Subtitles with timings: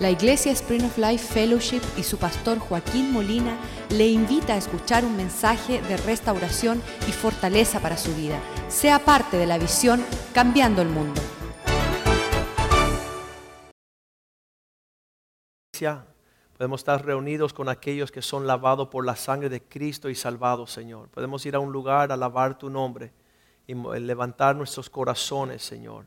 [0.00, 3.54] La Iglesia Spring of Life Fellowship y su pastor Joaquín Molina
[3.90, 8.40] le invita a escuchar un mensaje de restauración y fortaleza para su vida.
[8.70, 10.02] Sea parte de la visión
[10.32, 11.20] Cambiando el Mundo.
[16.56, 20.70] Podemos estar reunidos con aquellos que son lavados por la sangre de Cristo y salvados,
[20.72, 21.10] Señor.
[21.10, 23.12] Podemos ir a un lugar a alabar tu nombre
[23.66, 26.06] y levantar nuestros corazones, Señor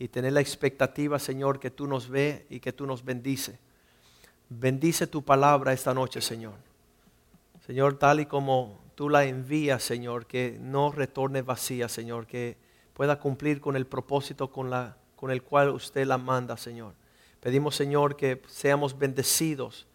[0.00, 3.58] y tener la expectativa, Señor, que tú nos ve y que tú nos bendice.
[4.48, 6.54] Bendice tu palabra esta noche, Señor.
[7.66, 12.56] Señor, tal y como tú la envías, Señor, que no retorne vacía, Señor, que
[12.94, 16.94] pueda cumplir con el propósito con, la, con el cual usted la manda, Señor.
[17.40, 19.86] Pedimos, Señor, que seamos bendecidos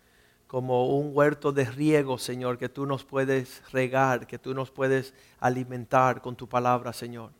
[0.45, 5.16] como un huerto de riego, Señor, que tú nos puedes regar, que tú nos puedes
[5.39, 7.31] alimentar con tu palabra, Señor.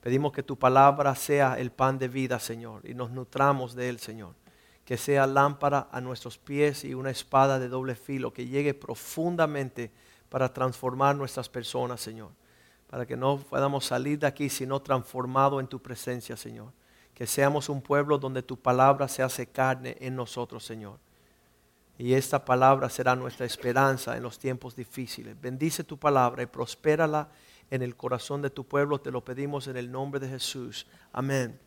[0.00, 3.98] Pedimos que tu palabra sea el pan de vida, Señor, y nos nutramos de él,
[3.98, 4.34] Señor.
[4.86, 9.90] Que sea lámpara a nuestros pies y una espada de doble filo que llegue profundamente
[10.30, 12.30] para transformar nuestras personas, Señor.
[12.88, 16.72] Para que no podamos salir de aquí sino transformado en tu presencia, Señor.
[17.14, 20.98] Que seamos un pueblo donde tu palabra se hace carne en nosotros, Señor.
[21.98, 25.38] Y esta palabra será nuestra esperanza en los tiempos difíciles.
[25.38, 27.28] Bendice tu palabra y prospérala
[27.70, 29.00] en el corazón de tu pueblo.
[29.00, 30.86] Te lo pedimos en el nombre de Jesús.
[31.12, 31.58] Amén.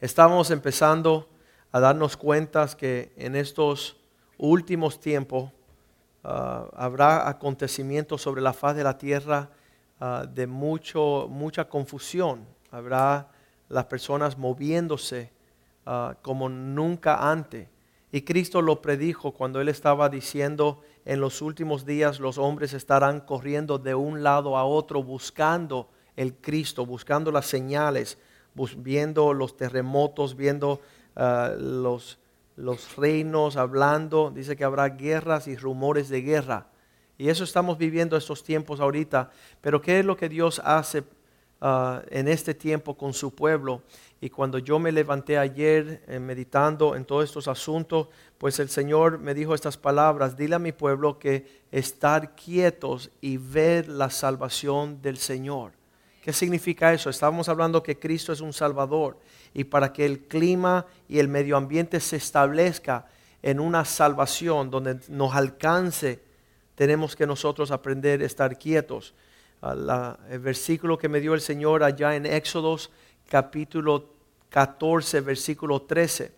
[0.00, 1.28] Estamos empezando
[1.72, 3.96] a darnos cuenta que en estos
[4.38, 5.50] últimos tiempos
[6.24, 9.50] ah, habrá acontecimientos sobre la faz de la tierra
[10.00, 12.46] ah, de mucho, mucha confusión.
[12.70, 13.28] Habrá
[13.68, 15.32] las personas moviéndose
[15.84, 17.68] ah, como nunca antes.
[18.10, 23.20] Y Cristo lo predijo cuando Él estaba diciendo en los últimos días los hombres estarán
[23.22, 28.18] corriendo de un lado a otro buscando el Cristo, buscando las señales,
[28.76, 30.82] viendo los terremotos, viendo
[31.16, 32.18] ah, los,
[32.98, 34.30] reinos, hablando.
[34.32, 36.66] Dice que habrá guerras y rumores de guerra.
[37.16, 39.30] Y eso estamos viviendo estos tiempos ahorita.
[39.62, 41.04] Pero ¿qué es lo que Dios hace
[41.62, 43.80] ah, en este tiempo con su pueblo?
[44.20, 49.18] Y cuando yo me levanté ayer eh, meditando en todos estos asuntos, pues el Señor
[49.18, 55.00] me dijo estas palabras, dile a mi pueblo que estar quietos y ver la salvación
[55.02, 55.72] del Señor.
[56.20, 57.10] ¿Qué significa eso?
[57.10, 59.18] Estábamos hablando que Cristo es un Salvador
[59.54, 63.06] y para que el clima y el medio ambiente se establezca
[63.40, 66.20] en una salvación donde nos alcance,
[66.74, 69.14] tenemos que nosotros aprender a estar quietos.
[69.62, 72.90] Ah, el versículo que me dio el Señor allá en Éxodos
[73.28, 74.06] capítulo
[74.48, 76.32] 14, versículo 13,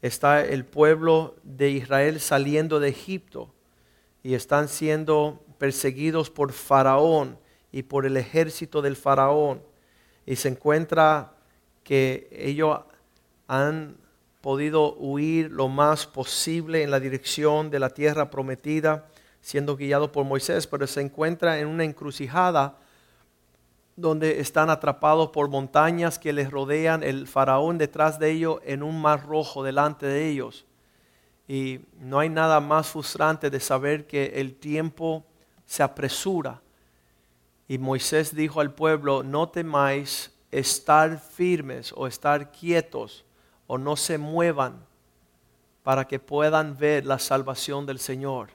[0.00, 3.52] está el pueblo de Israel saliendo de Egipto
[4.22, 7.36] y están siendo perseguidos por Faraón
[7.72, 9.60] y por el ejército del Faraón.
[10.24, 11.32] Y se encuentra
[11.82, 12.78] que ellos
[13.48, 13.96] han
[14.40, 19.06] podido huir lo más posible en la dirección de la tierra prometida,
[19.40, 22.76] siendo guiados por Moisés, pero se encuentra en una encrucijada
[24.00, 29.00] donde están atrapados por montañas que les rodean, el faraón detrás de ellos en un
[29.00, 30.64] mar rojo delante de ellos.
[31.46, 35.24] Y no hay nada más frustrante de saber que el tiempo
[35.66, 36.60] se apresura.
[37.68, 43.24] Y Moisés dijo al pueblo, no temáis estar firmes o estar quietos
[43.66, 44.84] o no se muevan
[45.82, 48.48] para que puedan ver la salvación del Señor.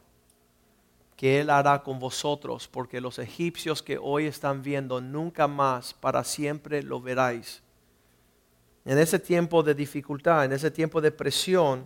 [1.27, 6.83] Él hará con vosotros, porque los egipcios que hoy están viendo nunca más para siempre
[6.83, 7.61] lo veráis.
[8.83, 11.85] En ese tiempo de dificultad, en ese tiempo de presión,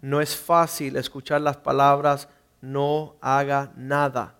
[0.00, 2.28] no es fácil escuchar las palabras,
[2.62, 4.34] no haga nada.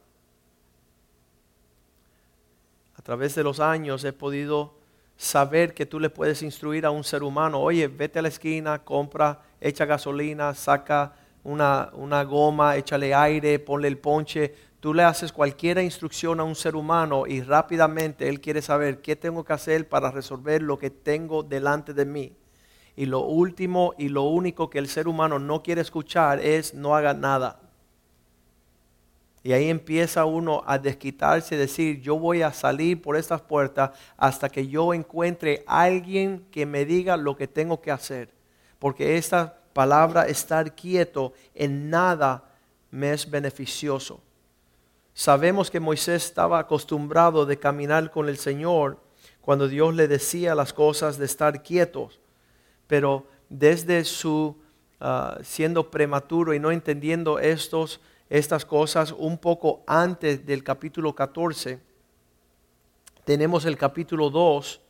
[2.97, 4.75] A través de los años he podido
[5.17, 8.79] saber que tú le puedes instruir a un ser humano, oye, vete a la esquina,
[8.85, 11.13] compra, echa gasolina, saca
[11.49, 14.55] una, goma, échale aire, ponle el ponche.
[14.81, 19.17] Tú le haces cualquier instrucción a un ser humano y rápidamente él quiere saber qué
[19.17, 22.37] tengo que hacer para resolver lo que tengo delante de mí.
[22.95, 26.95] Y lo último y lo único que el ser humano no quiere escuchar es no
[26.95, 27.61] haga nada.
[29.43, 34.49] Y ahí empieza uno a desquitarse, decir, yo voy a salir por estas puertas hasta
[34.49, 38.35] que yo encuentre a alguien que me diga lo que tengo que hacer.
[38.81, 42.45] Porque estas palabra estar quieto en nada
[42.91, 44.21] me es beneficioso.
[45.15, 48.99] Sabemos que Moisés estaba acostumbrado de caminar con el Señor
[49.41, 52.21] cuando Dios le decía las cosas de estar quietos,
[52.87, 54.57] pero desde su
[55.01, 58.01] ah, siendo prematuro y no entendiendo estos,
[58.31, 61.81] estas cosas un poco antes del capítulo 14,
[63.25, 64.81] tenemos el capítulo 2,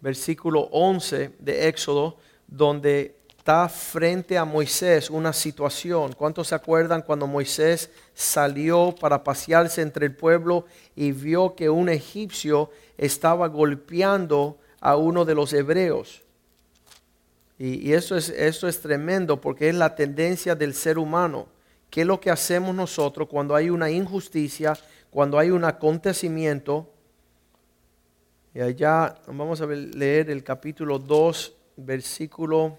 [0.00, 2.16] versículo 11 de Éxodo,
[2.46, 6.12] donde está frente a Moisés una situación.
[6.12, 11.88] ¿Cuántos se acuerdan cuando Moisés salió para pasearse entre el pueblo y vio que un
[11.88, 16.22] egipcio estaba golpeando a uno de los hebreos?
[17.58, 21.48] Y, eso, es, eso es tremendo porque es la tendencia del ser humano.
[21.90, 24.78] ¿Qué es lo que hacemos nosotros cuando hay una injusticia,
[25.10, 26.88] cuando hay un acontecimiento?
[28.54, 32.78] Y allá vamos a leer el capítulo 2, versículo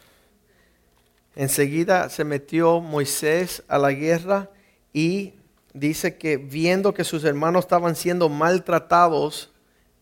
[1.35, 4.49] Enseguida se metió Moisés a la guerra
[4.91, 5.33] y
[5.73, 9.51] dice que viendo que sus hermanos estaban siendo maltratados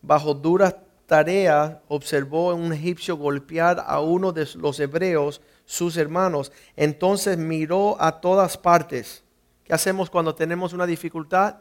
[0.02, 0.74] bajo duras
[1.06, 6.50] tareas, observó a un egipcio golpear a uno de los hebreos, sus hermanos.
[6.76, 9.22] Entonces miró a todas partes.
[9.64, 11.56] ¿Qué hacemos cuando tenemos una dificultad?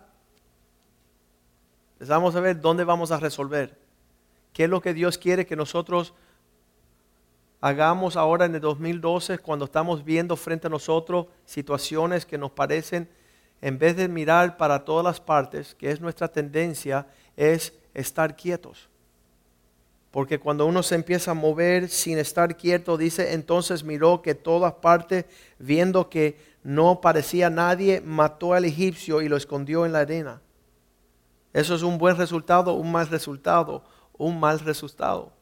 [1.99, 3.77] Pues vamos a ver dónde vamos a resolver.
[4.53, 6.15] ¿Qué es lo que Dios quiere que nosotros
[7.61, 13.09] hagamos ahora en el 2012 cuando estamos viendo frente a nosotros situaciones que nos parecen,
[13.61, 18.87] en vez de mirar para todas las partes, que es nuestra tendencia, es estar quietos.
[20.11, 24.73] Porque cuando uno se empieza a mover sin estar quieto, dice, entonces miró que todas
[24.75, 25.25] partes,
[25.59, 30.41] viendo que no parecía nadie, mató al egipcio y lo escondió en la arena.
[31.51, 33.83] Eso es un buen resultado, un mal resultado,
[34.17, 35.33] un mal resultado.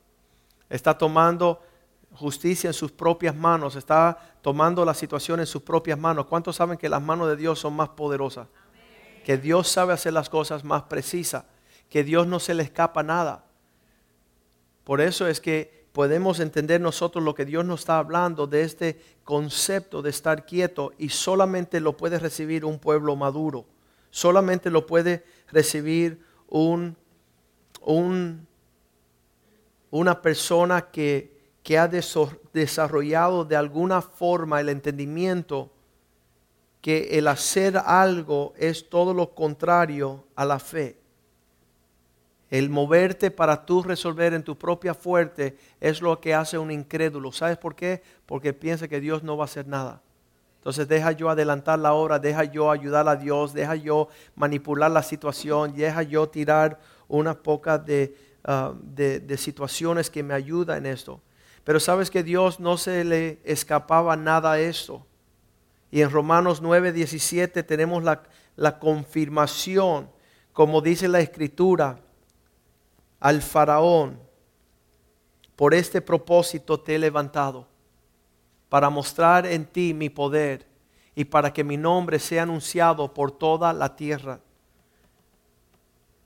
[0.70, 1.62] Está tomando
[2.13, 6.25] justicia en sus propias manos, está tomando la situación en sus propias manos.
[6.25, 8.48] ¿Cuántos saben que las manos de Dios son más poderosas?
[9.25, 11.44] Que Dios sabe hacer las cosas más precisas,
[11.89, 13.45] que Dios no se le escapa nada.
[14.83, 19.01] Por eso es que podemos entender nosotros lo que Dios nos está hablando de este
[19.25, 23.65] concepto de estar quieto y solamente lo puede recibir un pueblo maduro,
[24.12, 26.95] solamente lo puede recibir un,
[27.81, 28.48] un,
[29.92, 31.37] una persona que
[31.68, 31.90] que ha
[32.54, 35.69] desarrollado de alguna forma el entendimiento
[36.80, 40.98] que el hacer algo es todo lo contrario a la fe.
[42.50, 47.34] El moverte para tú resolver en tu propia fuerte es lo que hace un incrédulo.
[47.34, 48.02] ¿Sabes por qué?
[48.25, 50.02] Porque piensa que Dios no va a hacer nada.
[50.60, 55.04] Entonces deja yo adelantar la obra, deja yo ayudar a Dios, deja yo manipular la
[55.04, 56.80] situación, deja yo tirar
[57.10, 57.81] unas pocas
[58.46, 61.20] ah, de, de situaciones que me ayudan en esto.
[61.68, 65.06] Pero sabes que Dios no se le escapaba nada a eso.
[65.92, 68.24] Y en Romanos 9, 17 tenemos la,
[68.56, 70.10] la confirmación,
[70.54, 72.00] como dice la escritura,
[73.19, 74.18] al faraón,
[75.58, 77.68] por este propósito te he levantado,
[78.70, 80.66] para mostrar en ti mi poder
[81.16, 84.40] y para que mi nombre sea anunciado por toda la tierra.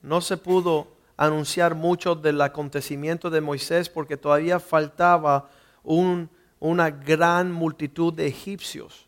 [0.04, 5.52] No se pudo anunciar mucho del acontecimiento de Moisés porque todavía faltaba
[5.84, 9.08] una gran multitud de egipcios.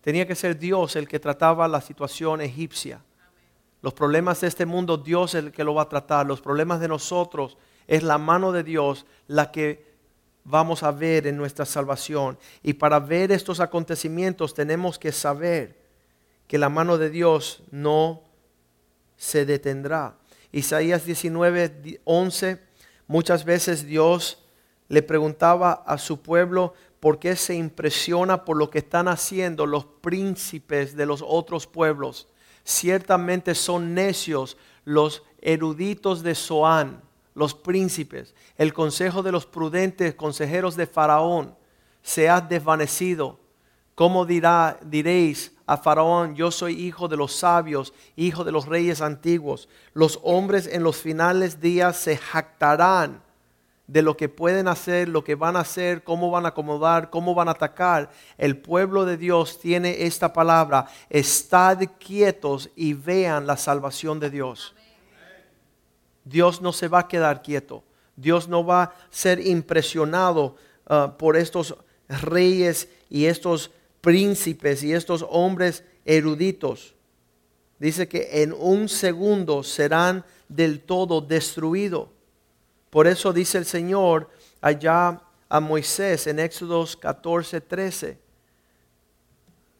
[0.00, 3.02] Tenía que ser Dios el que trataba la situación egipcia.
[3.82, 6.24] Los problemas de este mundo, Dios es el que lo va a tratar.
[6.24, 9.96] Los problemas de nosotros es la mano de Dios la que
[10.44, 12.38] vamos a ver en nuestra salvación.
[12.62, 15.82] Y para ver estos acontecimientos tenemos que saber
[16.46, 18.22] que la mano de Dios no
[19.16, 20.14] se detendrá.
[20.52, 22.58] Isaías 19, 11,
[23.06, 24.38] muchas veces Dios
[24.88, 29.84] le preguntaba a su pueblo por qué se impresiona por lo que están haciendo los
[29.84, 32.28] príncipes de los otros pueblos.
[32.64, 37.00] Ciertamente son necios los eruditos de Zoán,
[37.34, 41.54] los príncipes, el consejo de los prudentes consejeros de Faraón
[42.02, 43.38] se ha desvanecido.
[43.94, 49.00] ¿Cómo dirá, diréis a Faraón, yo soy hijo de los sabios, hijo de los reyes
[49.00, 49.68] antiguos.
[49.94, 53.22] Los hombres en los finales días se jactarán
[53.86, 57.36] de lo que pueden hacer, lo que van a hacer, cómo van a acomodar, cómo
[57.36, 58.10] van a atacar.
[58.36, 64.74] El pueblo de Dios tiene esta palabra, estad quietos y vean la salvación de Dios.
[66.24, 67.84] Dios no se va a quedar quieto,
[68.16, 70.56] Dios no va a ser impresionado
[70.88, 71.76] ah, por estos
[72.08, 73.70] reyes y estos
[74.00, 76.94] príncipes y estos hombres eruditos.
[77.78, 82.08] Dice que en un segundo serán del todo destruidos.
[82.90, 84.28] Por eso dice el Señor
[84.60, 88.18] allá a Moisés en Éxodos 14, 13.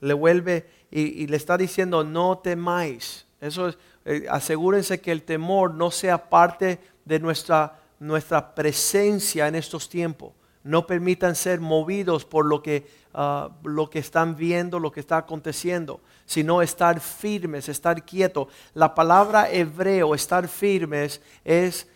[0.02, 3.26] Le vuelve y, le está diciendo, no temáis.
[3.40, 9.56] Eso es, eh, asegúrense que el temor no sea parte de nuestra, nuestra presencia en
[9.56, 14.92] estos tiempos no permitan ser movidos por lo que, ah, lo que están viendo, lo
[14.92, 18.48] que está aconteciendo, sino estar firmes, estar quietos.
[18.74, 21.88] La palabra hebreo, estar firmes, es,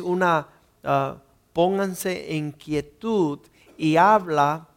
[0.00, 0.46] una,
[0.84, 1.16] ah,
[1.52, 3.40] pónganse en quietud
[3.76, 4.68] y habla,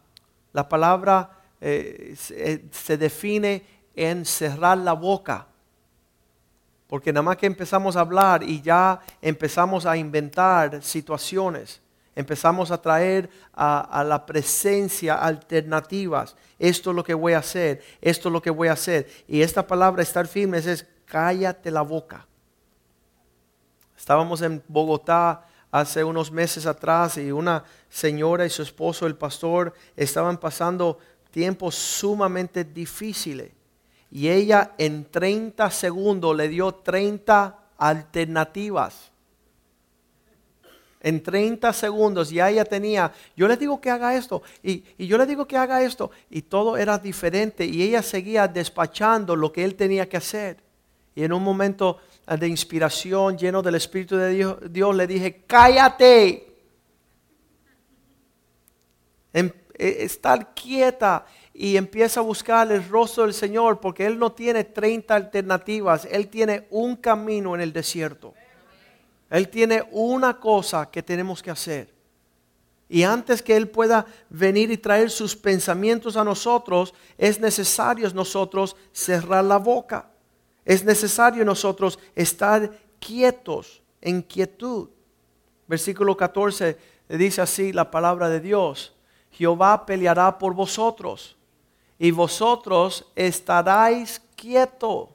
[0.52, 5.46] la palabra eh, eh, se define en cerrar la boca.
[6.88, 11.80] Porque nada más que empezamos a hablar y ya empezamos a inventar situaciones
[12.16, 16.34] empezamos a traer a, la presencia alternativas.
[16.58, 19.06] Esto es lo que voy a hacer, esto es lo que voy a hacer.
[19.28, 22.26] Y esta palabra, estar firmes, es cállate la boca.
[23.96, 29.74] Estábamos en Bogotá hace unos meses atrás y una señora y su esposo, el pastor,
[29.94, 30.98] estaban pasando
[31.30, 33.52] tiempos sumamente difíciles.
[34.10, 39.12] Y ella en 30 segundos le dio 30 alternativas
[41.06, 45.24] en 30 segundos ya ella tenía, yo le digo que haga esto y, yo le
[45.24, 49.76] digo que haga esto y todo era diferente y ella seguía despachando lo que él
[49.76, 50.56] tenía que hacer.
[51.14, 56.52] Y en un momento de inspiración lleno del Espíritu de Dios, Dios le dije, cállate,
[59.32, 64.32] em, e, estar quieta y empieza a buscar el rostro del Señor porque Él no
[64.32, 68.34] tiene 30 alternativas, Él tiene un camino en el desierto.
[69.30, 71.94] Él tiene una cosa que tenemos que hacer.
[72.88, 78.76] Y antes que Él pueda venir y traer sus pensamientos a nosotros, es necesario nosotros
[78.92, 80.08] cerrar la boca.
[80.64, 84.88] Es necesario nosotros estar quietos, en quietud.
[85.66, 86.76] Versículo 14
[87.08, 88.94] dice así la palabra de Dios.
[89.32, 91.36] Jehová peleará por vosotros
[91.98, 95.08] y vosotros estaréis quietos.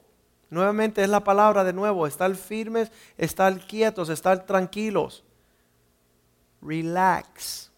[0.52, 5.24] Nuevamente es la palabra de nuevo, estar firmes, estar quietos, estar tranquilos.
[6.60, 7.70] Relax.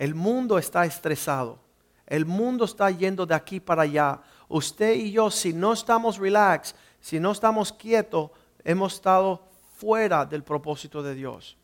[0.00, 1.60] El mundo está estresado.
[2.08, 4.20] El mundo está yendo de aquí para allá.
[4.48, 8.32] Usted y yo, si no estamos relax, si no estamos quietos,
[8.64, 11.56] hemos estado fuera del propósito de Dios.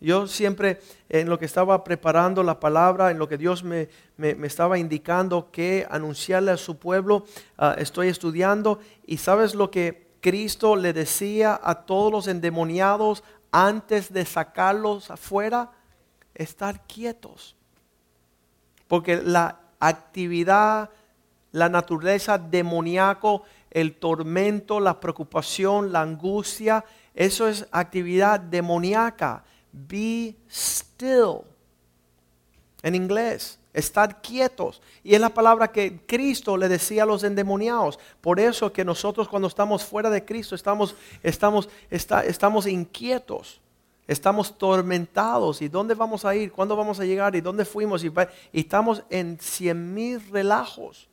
[0.00, 3.88] Yo siempre en lo que estaba preparando la palabra, en lo que Dios me,
[4.18, 7.24] estaba indicando que anunciarle a su pueblo,
[7.56, 14.12] ah, estoy estudiando y sabes lo que Cristo le decía a todos los endemoniados antes
[14.12, 15.72] de sacarlos afuera,
[16.34, 17.56] estar quietos.
[18.88, 20.90] Porque la actividad,
[21.52, 26.84] la naturaleza demoníaco, el tormento, la preocupación, la angustia,
[27.14, 29.42] eso es actividad demoníaca
[29.88, 31.42] be still.
[32.82, 34.80] En inglés, Estar quietos.
[35.04, 37.98] Y es la palabra que Cristo le decía a los endemoniados.
[38.22, 43.60] Por eso que nosotros cuando estamos fuera de Cristo estamos, estamos, estamos inquietos.
[44.06, 45.60] Estamos tormentados.
[45.60, 46.50] ¿Y dónde vamos a ir?
[46.52, 47.36] ¿Cuándo vamos a llegar?
[47.36, 48.02] ¿Y dónde fuimos?
[48.02, 48.10] Y,
[48.54, 51.10] estamos en cien mil relajos.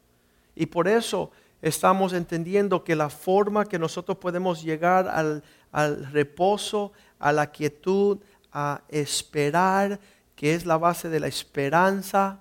[0.56, 7.34] Y por eso estamos entendiendo que la forma que nosotros podemos llegar al reposo, a
[7.34, 8.20] la quietud,
[8.54, 10.00] a esperar,
[10.36, 12.40] que es la base de la esperanza.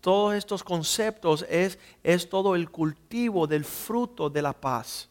[0.00, 5.08] Todos estos conceptos es, es todo el cultivo del fruto de la paz,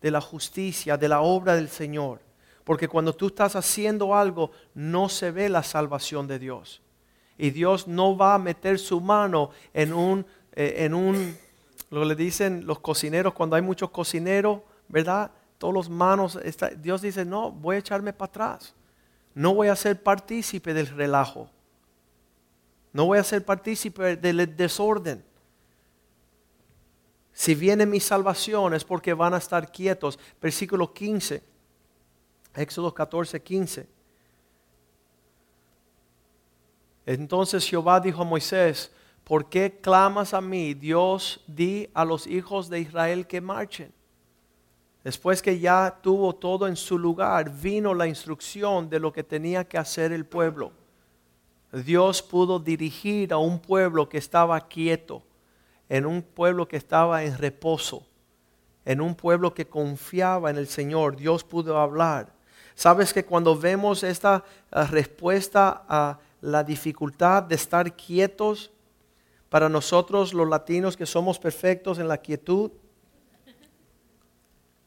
[0.00, 2.20] de la justicia, de la obra del Señor.
[2.62, 6.82] Porque cuando tú estás haciendo algo, no se ve la salvación de Dios.
[7.38, 11.36] Y Dios no va a meter su mano en un, eh, en un
[11.90, 15.30] lo le dicen los cocineros, cuando hay muchos cocineros, ¿verdad?
[15.58, 16.38] Todos los manos,
[16.78, 18.74] Dios dice, no, voy a echarme para atrás
[19.36, 21.50] no voy a ser partícipe del relajo.
[22.92, 25.22] No voy a ser partícipe del desorden.
[27.34, 30.18] Si viene mi salvación es porque van a estar quietos.
[30.40, 31.42] Versículo 15.
[32.54, 33.86] Éxodo 14, 15.
[37.04, 38.90] Entonces Jehová dijo a Moisés,
[39.22, 40.72] ¿por qué clamas a mí?
[40.72, 43.92] Dios di a los hijos de Israel que marchen.
[45.06, 49.62] Después que ya tuvo todo en su lugar, vino la instrucción de lo que tenía
[49.62, 50.72] que hacer el pueblo.
[51.72, 55.22] Dios pudo dirigir a un pueblo que estaba quieto,
[55.88, 58.04] en un pueblo que estaba en reposo,
[58.84, 61.14] en un pueblo que confiaba en el Señor.
[61.14, 62.32] Dios pudo hablar.
[62.74, 68.72] Sabes que cuando vemos esta eh, respuesta a la dificultad de estar quietos,
[69.50, 72.72] para nosotros los latinos que somos perfectos en la quietud,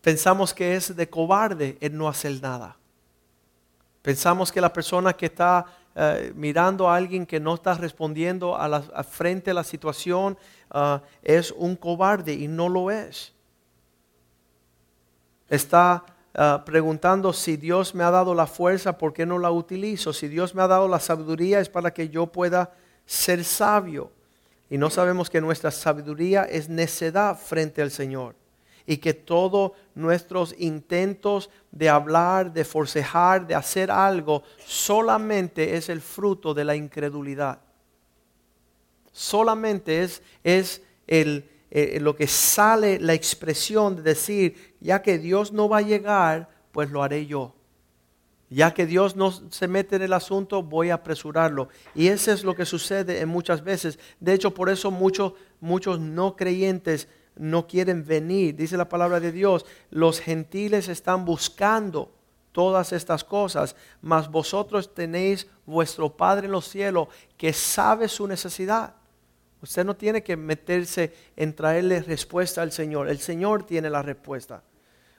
[0.01, 2.77] pensamos que es de cobarde el no hacer nada.
[4.01, 5.65] Pensamos que la persona que está
[5.96, 10.38] eh, mirando a alguien que no está respondiendo a la, frente a la situación
[10.74, 13.34] eh, es un cobarde y no lo es.
[15.50, 20.13] Está eh, preguntando si Dios me ha dado la fuerza, ¿por qué no la utilizo?
[20.13, 22.72] Si Dios me ha dado la sabiduría es para que yo pueda
[23.06, 24.12] ser sabio.
[24.72, 28.36] Y no sabemos que nuestra sabiduría es necedad frente al Señor
[28.89, 36.01] y que todos nuestros intentos de hablar, de forcejar, de hacer algo, solamente es el
[36.01, 37.60] fruto de la incredulidad.
[39.12, 45.19] Solamente es, es el, eh, eh, lo que sale la expresión de decir, ya que
[45.19, 47.53] Dios no va a llegar, pues lo haré yo.
[48.50, 51.69] Ya que Dios no se mete en el asunto, voy a apresurarlo.
[51.93, 54.00] Y eso es lo que sucede en muchas veces.
[54.19, 57.08] De hecho, por eso muchos, muchos no creyentes
[57.39, 58.55] no quieren venir.
[58.55, 62.12] Dice la palabra de Dios, los gentiles están buscando
[62.51, 68.93] todas estas cosas, mas vosotros tenéis vuestro Padre en los cielos que sabe su necesidad.
[69.62, 73.10] Usted no tiene que meterse en traerle respuesta al Señor.
[73.10, 74.63] El Señor tiene la respuesta.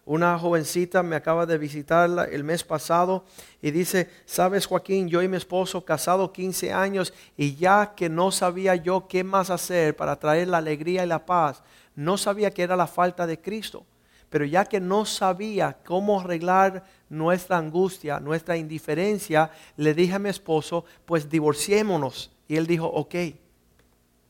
[0.07, 3.25] Una jovencita me acaba de visitar el mes pasado
[3.63, 8.31] y dice, sabes Joaquín, yo y mi esposo casado 15 años y ya que no
[8.33, 11.63] sabía yo qué más hacer para traer la alegría y la paz,
[11.95, 13.85] no sabía que era la falta de Cristo,
[14.29, 20.29] pero ya que no sabía cómo arreglar nuestra angustia, nuestra indiferencia, le dije a mi
[20.29, 22.31] esposo, pues divorciémonos.
[22.47, 23.15] Y él dijo, ok.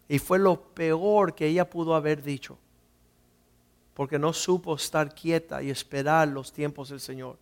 [0.08, 2.58] Y fue lo peor que ella pudo haber dicho,
[3.94, 7.36] porque no supo estar quieta y esperar los tiempos del Señor.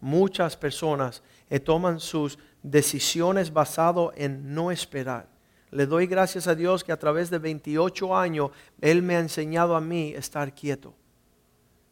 [0.00, 5.31] Muchas personas eh, toman sus decisiones basado en no esperar
[5.72, 8.50] le doy gracias a Dios que a través de 28 años
[8.80, 10.94] Él me ha enseñado a mí estar quieto.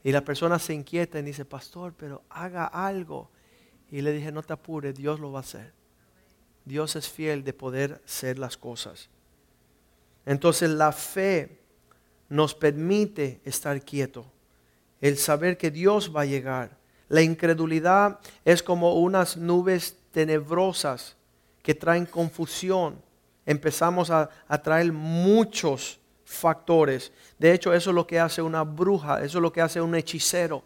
[0.05, 3.31] Y la persona se inquieta y dice, pastor, pero haga algo.
[3.91, 5.73] Y le dije, no te apures, Dios lo va a hacer.
[6.65, 9.09] Dios es fiel de poder hacer las cosas.
[10.27, 11.63] Entonces la fe
[12.29, 14.27] nos permite estar quieto,
[15.01, 16.77] el saber que Dios va a llegar.
[17.09, 21.17] La incredulidad es como unas nubes tenebrosas
[21.63, 23.01] que traen confusión
[23.47, 27.13] empezamos a, atraer traer muchos factores.
[27.39, 29.95] De hecho, eso es lo que hace una bruja, eso es lo que hace un
[29.95, 30.63] hechicero.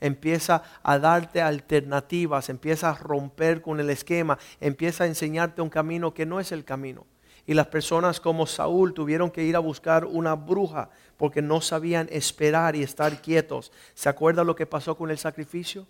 [0.00, 6.14] Empieza a darte alternativas, empieza a romper con el esquema, empieza a enseñarte un camino
[6.14, 7.04] que no es el camino.
[7.46, 12.06] Y las personas como Saúl tuvieron que ir a buscar una bruja porque no sabían
[12.12, 13.72] esperar y estar quietos.
[13.94, 15.86] ¿Se acuerda lo que pasó con el sacrificio?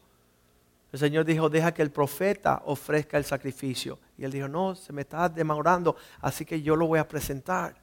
[0.92, 3.98] El Señor dijo, deja que el profeta ofrezca el sacrificio.
[4.16, 7.74] Y él dijo, no, se me está demorando, así que yo lo voy a presentar.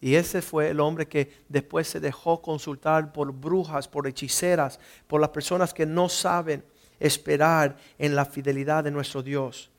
[0.00, 5.20] Y ese fue el hombre que después se dejó consultar por brujas, por hechiceras, por
[5.20, 6.64] las personas que no saben
[6.98, 9.70] esperar en la fidelidad de nuestro Dios.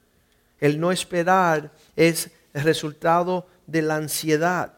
[0.60, 4.74] El no esperar es el resultado de la ansiedad,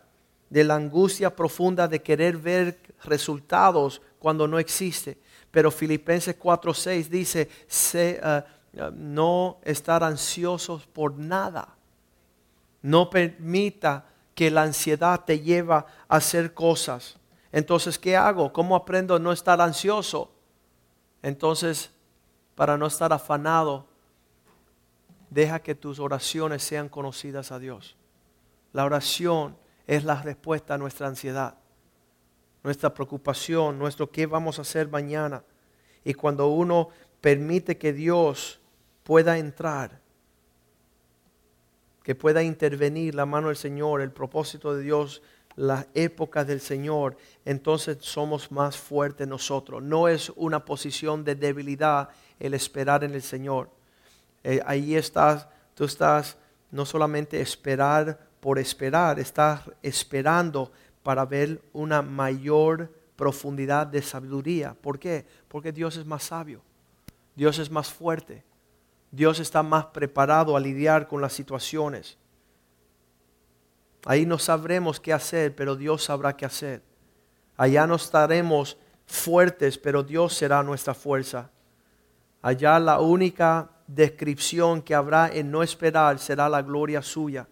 [0.49, 5.17] de la angustia profunda de querer ver resultados cuando no existe
[5.53, 7.47] pero Filipenses 4:6 dice,
[7.93, 8.43] eh, eh,
[8.95, 11.75] no estar ansiosos por nada.
[12.81, 17.17] No permita que la ansiedad te lleva a hacer cosas.
[17.51, 18.51] Entonces, ¿qué hago?
[18.51, 20.31] ¿Cómo aprendo a no estar ansioso?
[21.21, 21.91] Entonces,
[22.55, 23.85] para no estar afanado,
[25.29, 27.95] deja que tus oraciones sean conocidas a Dios.
[28.71, 31.57] La oración es la respuesta a nuestra ansiedad
[32.63, 35.43] nuestra preocupación, nuestro qué vamos a hacer mañana.
[36.03, 36.89] Y cuando uno
[37.21, 38.59] permite que Dios
[39.03, 39.99] pueda entrar,
[42.03, 45.21] que pueda intervenir la mano del Señor, el propósito de Dios,
[45.55, 49.83] las épocas del Señor, entonces somos más fuertes nosotros.
[49.83, 53.69] No es una posición de debilidad el esperar en el Señor.
[54.43, 56.37] Eh, ahí estás, tú estás
[56.71, 60.71] no solamente esperar por esperar, estás esperando
[61.03, 64.73] para ver una mayor profundidad de sabiduría.
[64.81, 65.25] ¿Por qué?
[65.49, 66.61] Porque Dios es más sabio,
[67.35, 68.43] Dios es más fuerte,
[69.11, 72.17] Dios está más preparado a lidiar con las situaciones.
[74.05, 76.81] Ahí no sabremos qué hacer, pero Dios sabrá qué hacer.
[77.55, 81.49] Allá no estaremos fuertes, pero Dios será nuestra fuerza.
[82.41, 87.47] Allá la única descripción que habrá en no esperar será la gloria suya.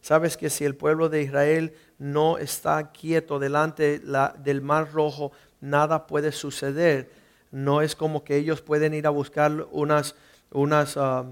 [0.00, 3.98] Sabes que si el pueblo de Israel no está quieto delante
[4.38, 7.10] del mar rojo, nada puede suceder.
[7.50, 10.14] No es como que ellos pueden ir a buscar unas,
[10.96, 11.24] ah,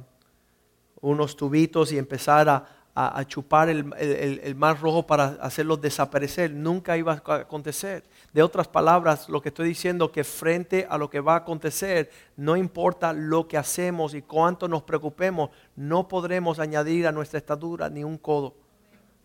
[1.01, 2.67] unos tubitos y empezar a,
[3.01, 6.51] a, chupar el, mar rojo para hacerlo desaparecer.
[6.53, 8.03] Nunca iba a acontecer.
[8.33, 12.11] De otras palabras, lo que estoy diciendo que frente a lo que va a acontecer,
[12.37, 17.89] no importa lo que hacemos y cuánto nos preocupemos, no podremos añadir a nuestra estatura
[17.89, 18.55] ni un codo.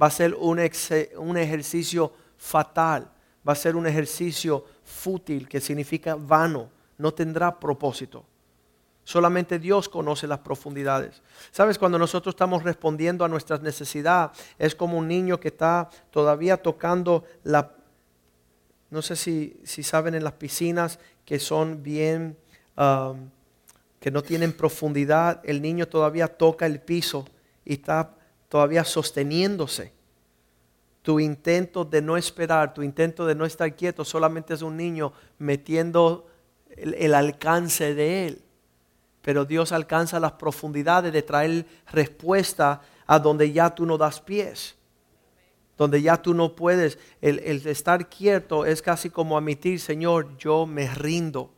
[0.01, 3.09] Va a ser un, un ejercicio fatal,
[3.47, 8.23] va a ser un ejercicio fútil que significa vano, no tendrá propósito.
[9.05, 11.21] Solamente Dios conoce las profundidades.
[11.51, 16.57] Sabes, cuando nosotros estamos respondiendo a nuestras necesidades, es como un niño que está todavía
[16.61, 17.73] tocando la...
[18.89, 22.37] No sé si, saben en las piscinas que son bien...
[22.77, 23.29] Um,
[23.99, 27.23] que no tienen profundidad, el niño todavía toca el piso
[27.63, 28.13] y está
[28.49, 29.93] todavía sosteniéndose.
[31.03, 35.13] Tu intento de no esperar, tu intento de no estar quieto, solamente es un niño
[35.37, 36.27] metiendo
[36.75, 38.41] el alcance de él
[39.23, 44.75] pero Dios alcanza las profundidades de traer respuesta a donde ya tú no das pies,
[45.77, 46.99] donde ya tú no puedes.
[47.21, 51.49] El, estar quieto es casi como admitir, Señor, yo me rindo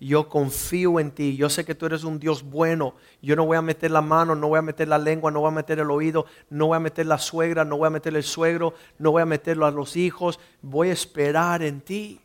[0.00, 3.56] yo confío en ti, yo sé que tú eres un Dios bueno, yo no voy
[3.56, 5.88] a meter la mano, no voy a meter la lengua, no voy a meter el
[5.92, 9.22] oído, no voy a meter la suegra, no voy a meter el suegro, no voy
[9.22, 12.20] a meterlo a los hijos, voy a esperar en ti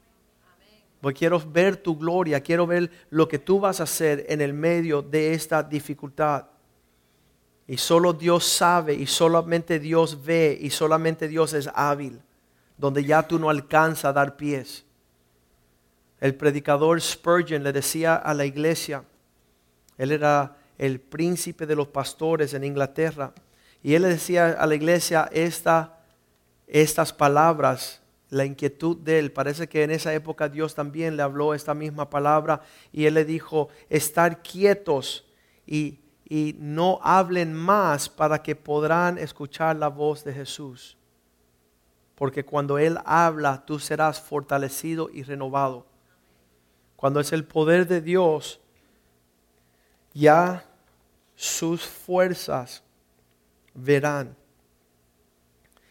[1.13, 5.01] quiero ver tu gloria, quiero ver lo que tú vas a hacer en el medio
[5.01, 6.47] de esta dificultad.
[7.67, 12.21] Y solo Dios sabe y solamente Dios ve y solamente Dios es hábil,
[12.77, 14.85] donde ya tú no alcanzas a dar pies.
[16.19, 19.03] El predicador Spurgeon le decía a la iglesia,
[19.97, 23.33] él era el príncipe de los pastores en Inglaterra,
[23.83, 25.29] y él le decía a la iglesia
[26.67, 29.31] estas palabras la inquietud de él.
[29.31, 32.61] Parece que en esa época Dios también le habló esta misma palabra
[32.91, 35.25] y él le dijo, estar quietos
[35.65, 40.97] y, y no hablen más para que podrán escuchar la voz de Jesús.
[42.15, 45.85] Porque cuando Él habla, tú serás fortalecido y renovado.
[46.95, 48.59] Cuando es el poder de Dios,
[50.15, 50.65] ya
[51.35, 52.81] sus fuerzas
[53.75, 54.35] verán.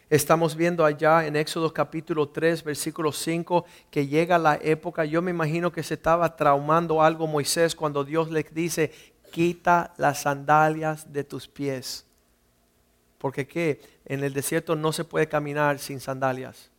[0.09, 5.33] Estamos viendo allá en Éxodo capítulo 3, versículo 5, que llega la época, yo me
[5.33, 8.92] imagino que se estaba traumando algo Moisés cuando Dios le dice,
[9.33, 12.07] quita las sandalias de tus pies.
[13.19, 13.81] Porque qué?
[14.05, 16.71] En el desierto no se puede caminar sin sandalias.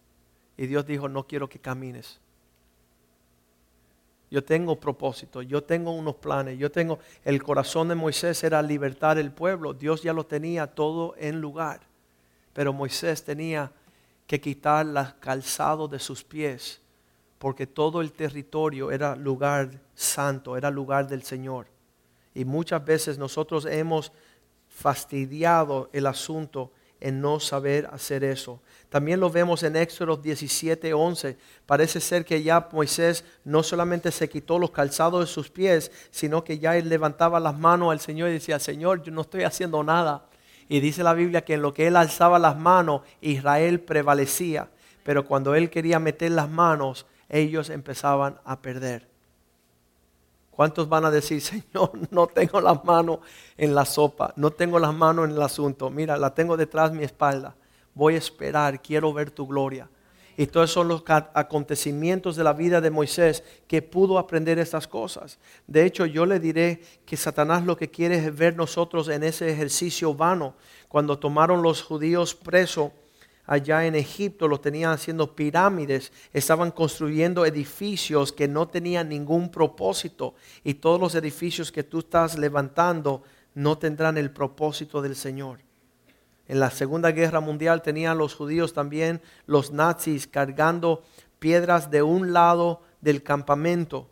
[0.56, 2.22] Y Dios dijo, no quiero que camines.
[4.32, 7.00] Yo tengo propósito, yo tengo unos planes, yo tengo...
[7.26, 9.74] El corazón de Moisés era libertar el pueblo.
[9.74, 11.82] Dios ya lo tenía todo en lugar.
[12.58, 13.72] Pero Moisés tenía
[14.26, 16.82] que quitar los calzados de sus pies,
[17.38, 21.68] porque todo el territorio era lugar santo, era lugar del Señor.
[22.34, 24.12] Y muchas veces nosotros hemos
[24.70, 28.60] fastidiado el asunto en no saber hacer eso.
[28.90, 30.90] También lo vemos en Éxodo 17,
[31.68, 36.44] Parece ser que ya Moisés no solamente se quitó los calzados de sus pies, sino
[36.44, 39.84] que ya él levantaba las manos al Señor y decía, Señor, yo no estoy haciendo
[39.84, 40.27] nada.
[40.70, 44.70] Y dice la Biblia que en lo que él alzaba las manos, Israel prevalecía.
[45.04, 49.08] Pero cuando él quería meter las manos, ellos empezaban a perder.
[50.52, 53.20] ¿Cuántos van a decir, Señor, no tengo las manos
[53.56, 55.90] en la sopa, no tengo las manos en el asunto?
[55.90, 57.56] Mira, la tengo detrás de mi espalda.
[57.94, 59.90] Voy a esperar, quiero ver tu gloria.
[60.40, 65.40] Y todos son los acontecimientos de la vida de Moisés que pudo aprender estas cosas.
[65.66, 69.52] De hecho, yo le diré que Satanás lo que quiere es ver nosotros en ese
[69.52, 70.54] ejercicio vano.
[70.90, 72.92] Cuando tomaron los judíos presos
[73.48, 80.36] allá en Egipto, los tenían haciendo pirámides, estaban construyendo edificios que no tenían ningún propósito.
[80.64, 83.24] Y todos los edificios que tú estás levantando
[83.56, 85.62] no tendrán el propósito del Señor.
[86.48, 91.04] En la Segunda Guerra Mundial tenían los judíos también, los nazis, cargando
[91.40, 94.08] piedras de un lado del campamento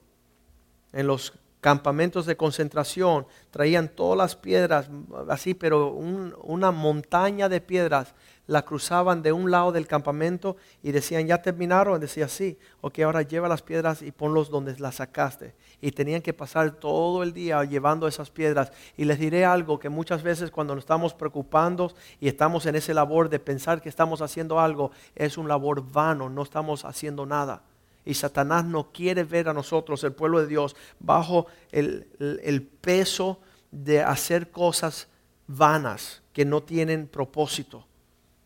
[0.92, 1.34] en los
[1.66, 4.88] campamentos de concentración, traían todas las piedras,
[5.30, 8.14] así, pero una montaña de piedras,
[8.46, 13.24] la cruzaban de un lado del campamento y decían, ya terminaron, decía, sí, ok, ahora
[13.24, 15.56] lleva las piedras y ponlos donde las sacaste.
[15.82, 18.72] Y tenían que pasar todo el día llevando esas piedras.
[18.96, 22.94] Y les diré algo que muchas veces cuando nos estamos preocupando y estamos en esa
[22.94, 27.64] labor de pensar que estamos haciendo algo, es un labor vano, no estamos haciendo nada
[28.06, 33.40] y Satanás no quiere ver a nosotros, el pueblo de Dios, bajo el, peso
[33.72, 35.08] de hacer cosas
[35.48, 37.88] vanas que no tienen propósito.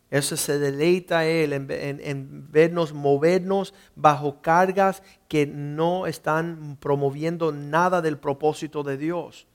[0.10, 8.02] Eso se deleita Él en, en, vernos, movernos bajo cargas que no están promoviendo nada
[8.02, 9.46] del propósito de Dios.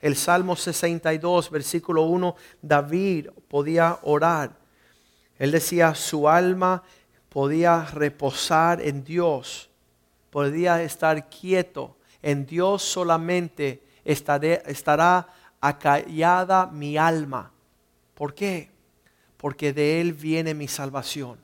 [0.00, 4.56] El Salmo 62, versículo 1, David podía orar.
[5.38, 6.82] Él decía, su alma
[7.32, 9.70] podía reposar en Dios,
[10.30, 11.96] podía estar quieto.
[12.20, 15.26] En Dios solamente estará
[15.60, 17.50] acallada mi alma.
[18.14, 18.70] ¿Por qué?
[19.38, 21.38] Porque de Él viene mi salvación.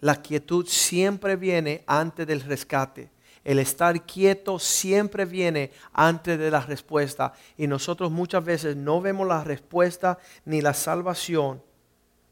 [0.00, 3.10] La quietud siempre viene antes del rescate.
[3.44, 7.34] El estar quieto siempre viene antes de la respuesta.
[7.58, 11.62] Y nosotros muchas veces no vemos la respuesta ni la salvación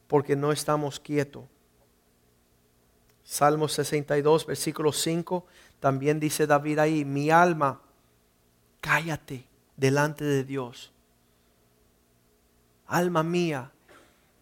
[0.06, 1.44] porque no estamos quietos.
[3.30, 5.44] Salmo 62, versículo 5,
[5.80, 7.78] también dice David ahí, mi alma,
[8.80, 9.44] cállate
[9.76, 10.92] delante de Dios.
[12.86, 13.70] Alma mía,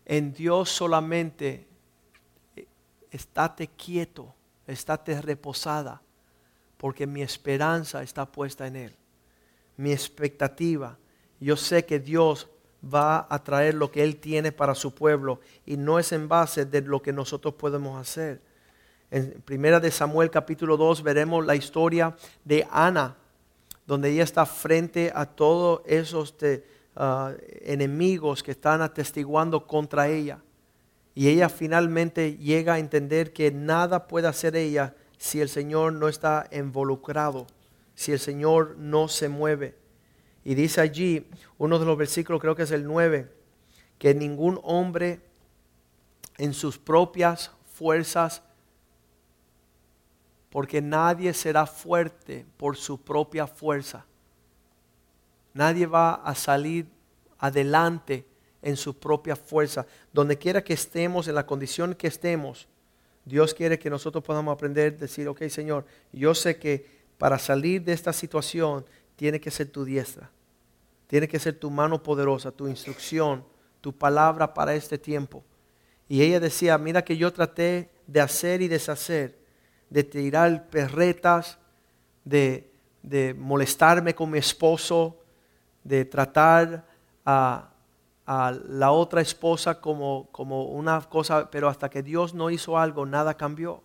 [0.05, 1.67] en Dios solamente
[2.55, 2.69] eh,
[3.11, 4.33] estate quieto,
[4.69, 6.01] estate reposada,
[6.77, 8.97] porque mi esperanza está puesta en Él.
[9.79, 10.97] Mi expectativa,
[11.41, 12.47] yo sé que Dios
[12.85, 16.67] va a traer lo que Él tiene para su pueblo y no es en base
[16.67, 18.46] de lo que nosotros podemos hacer.
[19.11, 23.17] En primera de Samuel capítulo 2 veremos la historia de Ana,
[23.87, 26.35] donde ella está frente a todos esos
[26.97, 30.41] ah, enemigos que están atestiguando contra ella.
[31.15, 36.09] Y ella finalmente llega a entender que nada puede hacer ella si el Señor no
[36.09, 37.47] está involucrado,
[37.95, 39.77] si el Señor no se mueve.
[40.45, 41.27] Y dice allí,
[41.59, 43.29] uno de los versículos creo que es el 9,
[43.99, 45.21] que ningún hombre
[46.39, 48.43] en sus propias fuerzas
[50.57, 54.07] porque nadie será fuerte por su propia fuerza.
[55.53, 56.87] Nadie va a salir
[57.39, 58.25] adelante
[58.63, 59.85] en su propia fuerza.
[60.15, 62.67] Donde quiera que estemos, en la condición que estemos,
[63.27, 66.87] Dios quiere que nosotros podamos aprender, decir, ok Señor, yo sé que
[67.19, 70.31] para salir de esta situación tiene que ser tu diestra,
[71.07, 73.45] tiene que ser tu mano poderosa, tu instrucción,
[73.83, 75.45] tu palabra para este tiempo.
[76.09, 79.45] Y ella decía, mira que yo traté de hacer y deshacer
[79.91, 81.59] de tirar perretas,
[82.25, 82.71] de,
[83.39, 85.17] molestarme con mi esposo,
[85.85, 86.85] de tratar
[87.25, 87.71] a,
[88.27, 93.35] la otra esposa como, como, una cosa, pero hasta que Dios no hizo algo, nada
[93.37, 93.83] cambió.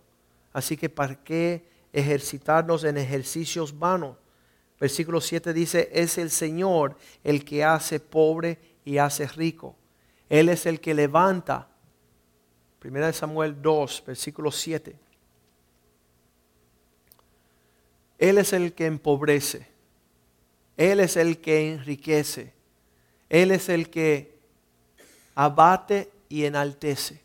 [0.52, 4.16] Así que ¿para qué ejercitarnos en ejercicios vanos?
[4.80, 9.76] Versículo 7 dice, es el Señor el que hace pobre y hace rico.
[10.28, 11.68] Él es el que levanta.
[12.80, 14.96] Primera de Samuel 2, versículo 7.
[18.22, 19.66] Él es el que empobrece.
[20.76, 22.52] Él es el que enriquece.
[23.28, 24.38] Él es el que
[25.34, 27.20] abate y enaltece.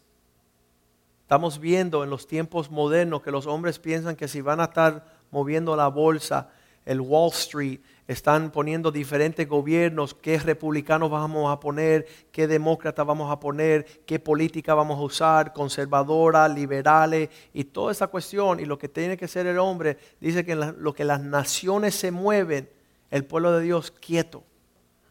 [1.21, 5.17] Estamos viendo en los tiempos modernos que los hombres piensan que si van a estar
[5.29, 6.49] moviendo la bolsa,
[6.83, 13.29] el Wall Street, están poniendo diferentes gobiernos, qué republicanos vamos a poner, qué demócratas vamos
[13.29, 18.77] a poner, qué política vamos a usar, conservadora, liberales, y toda esa cuestión, y lo
[18.77, 22.69] que tiene que ser el hombre, dice que lo que las naciones se mueven,
[23.11, 24.41] el pueblo de Dios quieto,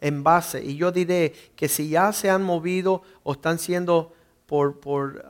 [0.00, 0.62] en base.
[0.64, 4.12] Y yo diré que si ya se han movido o están siendo
[4.46, 5.24] por,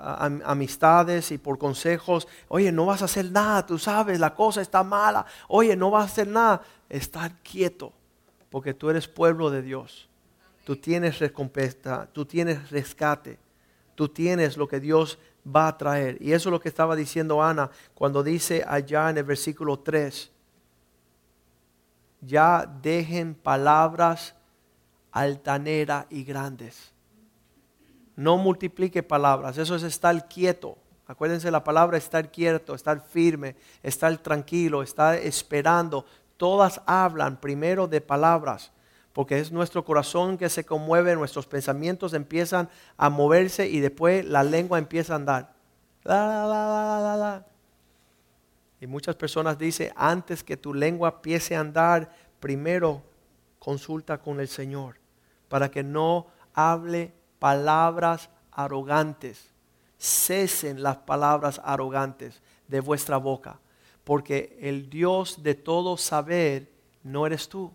[0.45, 2.29] amistades y por consejos.
[2.49, 5.25] Oye, no vas a hacer nada, tú sabes, la cosa está mala.
[5.49, 6.63] Oye, no vas a hacer nada.
[6.89, 7.93] Estar quieto,
[8.51, 10.09] porque tú eres pueblo de Dios.
[10.65, 13.39] Tú tienes recompensa, tú tienes rescate,
[13.95, 16.19] tú tienes lo que Dios va a traer.
[16.21, 20.33] Y eso es lo que estaba diciendo Ana cuando dice allá en el versículo 3,
[22.21, 24.35] ya dejen palabras
[25.13, 26.93] altaneras y grandes
[28.17, 29.59] no multiplique palabras.
[29.59, 30.77] Eso es estar quieto.
[31.07, 36.07] Acuérdense la palabra estar quieto, estar firme, estar tranquilo, estar esperando.
[36.37, 38.73] Todas hablan primero de palabras,
[39.13, 44.43] porque es nuestro corazón que se conmueve, nuestros pensamientos empiezan a moverse y después la
[44.43, 45.55] lengua empieza a andar.
[48.81, 53.01] Y muchas personas dicen, antes que tu lengua empiece a andar, primero
[53.61, 54.97] consulta con el Señor,
[55.49, 59.49] para que no hable palabras arrogantes.
[59.99, 63.59] Cesen las palabras arrogantes de vuestra boca,
[64.05, 66.69] porque el Dios de todo saber
[67.03, 67.73] no eres tú.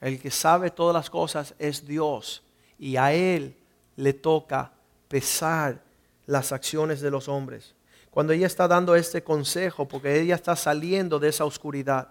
[0.00, 2.42] El que sabe todas las cosas es Dios
[2.78, 3.56] y a Él
[3.96, 4.72] le toca
[5.08, 5.82] pesar
[6.26, 7.74] las acciones de los hombres.
[8.10, 12.08] Cuando ella está dando este consejo, porque ella está saliendo de esa oscuridad,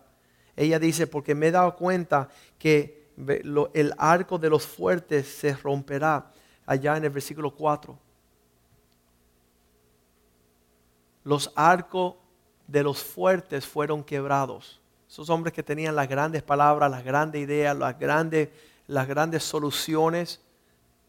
[0.56, 3.03] ella dice, porque me he dado cuenta que
[3.74, 6.32] el arco de los fuertes se romperá,
[6.66, 7.98] allá en el versículo 4.
[11.24, 12.16] Los arcos
[12.68, 14.80] de los fuertes fueron quebrados.
[15.10, 18.50] Esos hombres que tenían las grandes palabras, las grandes ideas, las grandes,
[18.88, 20.42] las grandes soluciones,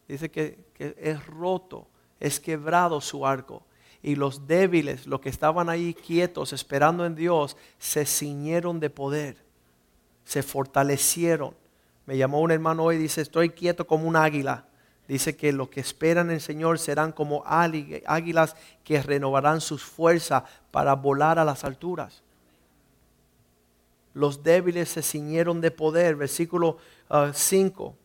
[0.07, 1.89] dice que, que es roto,
[2.21, 3.63] es quebrado su arco.
[4.03, 9.39] Y los débiles, los que estaban ahí quietos, esperando en Dios, se ciñeron de poder,
[10.25, 11.55] se fortalecieron
[12.07, 14.65] me llamó un hermano hoy y dice, estoy quieto como un águila.
[15.09, 20.45] Dice que los que esperan en el Señor serán como águilas que renovarán sus fuerzas
[20.71, 22.23] para volar a las alturas.
[24.13, 26.79] Los débiles se ciñeron de poder, versículo
[27.33, 27.97] 5.
[27.97, 28.01] Ah,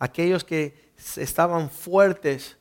[0.00, 2.56] Aquellos que estaban fuertes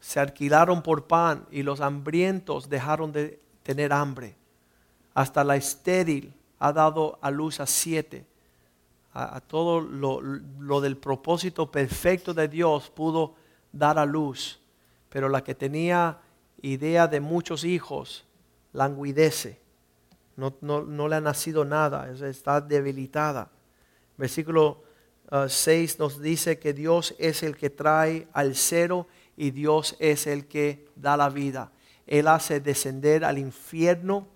[0.00, 4.36] se alquilaron por pan y los hambrientos dejaron de tener hambre.
[5.14, 8.26] Hasta la estéril ha dado a luz a siete
[9.12, 13.34] a, todo lo, del propósito perfecto de Dios, pudo
[13.72, 14.60] dar a luz.
[15.08, 16.18] Pero la que tenía
[16.62, 18.24] idea de muchos hijos
[18.72, 19.58] languidece.
[20.36, 23.50] No, le ha nacido nada, está debilitada.
[24.16, 24.82] Versículo
[25.48, 30.26] 6 uh, nos dice que Dios es el que trae al cero y Dios es
[30.26, 31.72] el que da la vida.
[32.06, 34.28] Él hace descender al infierno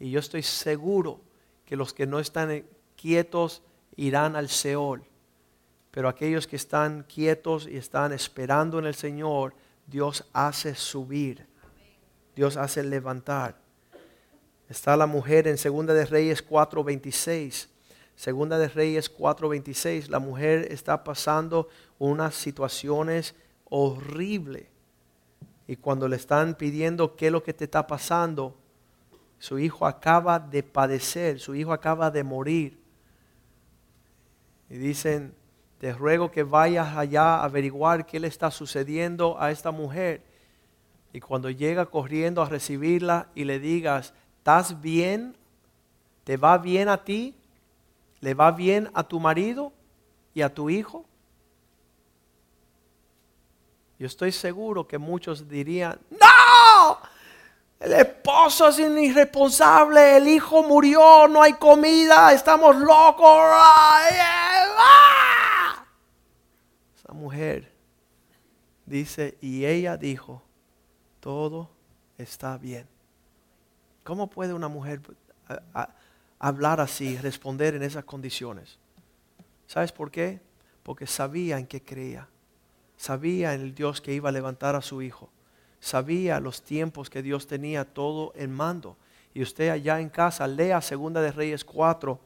[0.00, 1.20] y yo estoy seguro
[1.64, 2.64] que los que no están
[2.96, 3.62] quietos
[3.96, 5.02] irán al Seol.
[5.90, 9.54] Pero aquellos que están quietos y están esperando en el Señor,
[9.86, 11.46] Dios hace subir.
[12.34, 13.58] Dios hace levantar.
[14.68, 17.68] Está la mujer en Segunda de Reyes 4:26.
[18.16, 23.34] Segunda de Reyes 4:26, la mujer está pasando unas situaciones
[23.66, 24.66] horribles.
[25.66, 28.56] Y cuando le están pidiendo qué es lo que te está pasando,
[29.38, 32.81] su hijo acaba de padecer, su hijo acaba de morir
[34.72, 35.34] y dicen,
[35.78, 40.22] te ruego que vayas allá a averiguar qué le está sucediendo a esta mujer.
[41.12, 45.36] Y cuando llega corriendo a recibirla y le digas, ¿estás bien?
[46.24, 47.34] ¿Te va bien a ti?
[48.20, 49.74] ¿Le va bien a tu marido
[50.32, 51.04] y a tu hijo?
[53.98, 56.98] Yo estoy seguro que muchos dirían, no,
[57.78, 63.42] el esposo es irresponsable, el hijo murió, no hay comida, estamos locos.
[64.76, 65.86] ¡Ah!
[66.96, 67.70] Esa mujer
[68.86, 70.42] dice, y ella dijo,
[71.20, 71.70] todo
[72.18, 72.86] está bien.
[74.04, 75.00] ¿Cómo puede una mujer
[76.38, 78.78] hablar así, responder en esas condiciones?
[79.66, 80.40] ¿Sabes por qué?
[80.82, 82.28] Porque sabía en qué creía.
[82.96, 85.30] Sabía en el Dios que iba a levantar a su hijo.
[85.80, 88.96] Sabía los tiempos que Dios tenía todo en mando.
[89.34, 92.20] Y usted allá en casa lea Segunda de Reyes 4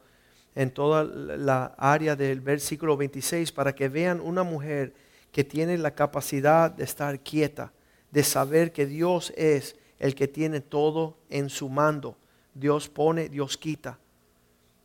[0.57, 4.91] en toda la área del versículo 26 para que vean una mujer
[5.31, 7.71] que tiene la capacidad de estar quieta,
[8.09, 12.17] de saber que Dios es el que tiene todo en su mando.
[12.55, 13.99] Dios pone, Dios quita.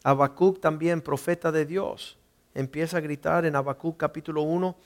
[0.04, 2.18] Habacuc también, profeta de Dios,
[2.54, 4.76] empieza a gritar en Habacuc capítulo 1.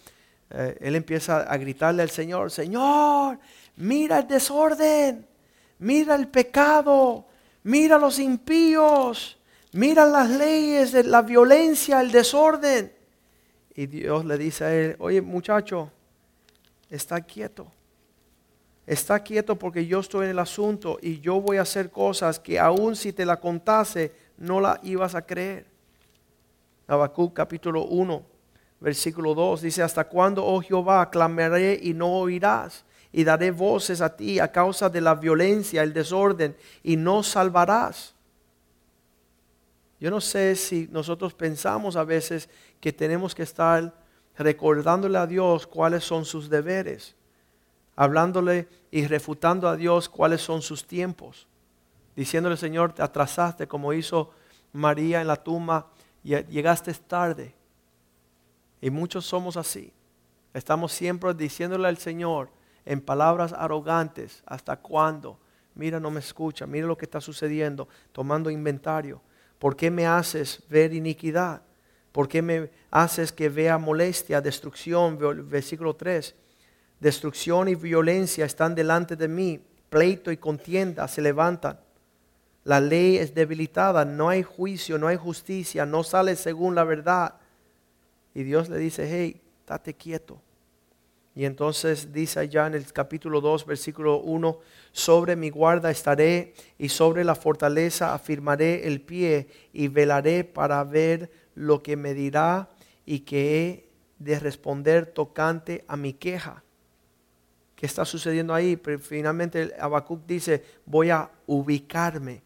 [0.50, 3.40] Eh, él empieza a gritarle al Señor, Señor,
[3.76, 5.26] mira el desorden,
[5.80, 7.26] mira el pecado,
[7.64, 9.35] mira los impíos,
[9.76, 12.90] mira las leyes, de la violencia, el desorden.
[13.74, 15.90] Y Dios le dice a él, oye muchacho,
[16.90, 17.66] está quieto.
[18.86, 22.58] Está quieto porque yo estoy en el asunto y yo voy a hacer cosas que
[22.58, 25.66] aún si te la contase, no la ibas a creer.
[26.86, 28.22] Habacuc capítulo 1,
[28.80, 32.84] versículo 2 dice, ¿hasta cuándo, oh Jehová, clamaré y no oirás?
[33.12, 38.14] Y daré voces a ti a causa de la violencia, el desorden, y no salvarás.
[39.98, 43.94] Yo no sé si nosotros pensamos a veces que tenemos que estar
[44.36, 47.16] recordándole a Dios cuáles son sus deberes,
[47.94, 51.48] hablándole y refutando a Dios cuáles son sus tiempos,
[52.14, 54.32] diciéndole, Señor, te atrasaste como hizo
[54.72, 55.90] María en la tumba,
[56.22, 57.54] y llegaste tarde.
[58.80, 59.92] Y muchos somos así.
[60.52, 62.50] Estamos siempre diciéndole al Señor
[62.84, 65.38] en palabras arrogantes, ¿hasta cuándo?
[65.74, 69.20] Mira, no me escucha, mira lo que está sucediendo, tomando inventario.
[69.58, 71.62] ¿Por qué me haces ver iniquidad?
[72.12, 75.18] ¿Por qué me haces que vea molestia, destrucción?
[75.48, 76.34] Versículo 3.
[77.00, 79.60] Destrucción y violencia están delante de mí.
[79.90, 81.80] Pleito y contienda se levantan.
[82.64, 87.36] La ley es debilitada, no hay juicio, no hay justicia, no sale según la verdad.
[88.34, 90.42] Y Dios le dice, hey, date quieto.
[91.36, 94.58] Y entonces dice allá en el capítulo 2, versículo 1,
[94.90, 101.30] sobre mi guarda estaré y sobre la fortaleza afirmaré el pie y velaré para ver
[101.54, 102.70] lo que me dirá
[103.04, 106.62] y que he de responder tocante a mi queja.
[107.74, 108.76] ¿Qué está sucediendo ahí?
[108.76, 112.40] Pero finalmente Habacuc dice, voy a ubicarme,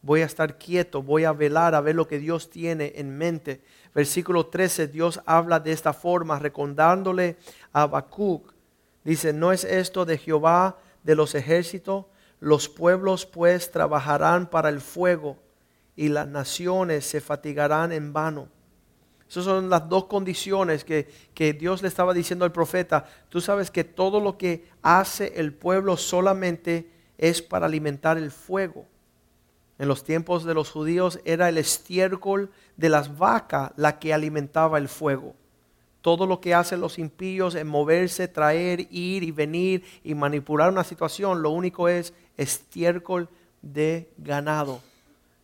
[0.00, 3.60] voy a estar quieto, voy a velar a ver lo que Dios tiene en mente
[3.94, 7.36] versículo 13, Dios habla de esta forma, recordándole
[7.72, 8.52] a Habacuc.
[9.04, 12.04] Dice, ¿no es esto de Jehová de los ejércitos?
[12.38, 15.36] Los pueblos pues trabajarán para el fuego
[15.96, 18.48] y las naciones se fatigarán en vano.
[19.28, 23.04] Esas son las dos condiciones que, que, Dios le estaba diciendo al profeta.
[23.28, 28.86] Tú sabes que todo lo que hace el pueblo solamente es para alimentar el fuego.
[29.78, 32.50] En los tiempos de los judíos era el estiércol
[32.80, 35.34] de las vacas la que alimentaba el fuego.
[36.00, 40.82] Todo lo que hacen los impíos en moverse, traer, ir y venir y manipular una
[40.82, 43.28] situación, lo único es estiércol
[43.60, 44.80] de ganado.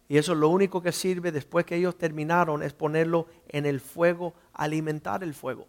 [0.08, 4.32] Y eso lo único que sirve después que ellos terminaron es ponerlo en el fuego,
[4.54, 5.66] alimentar el fuego.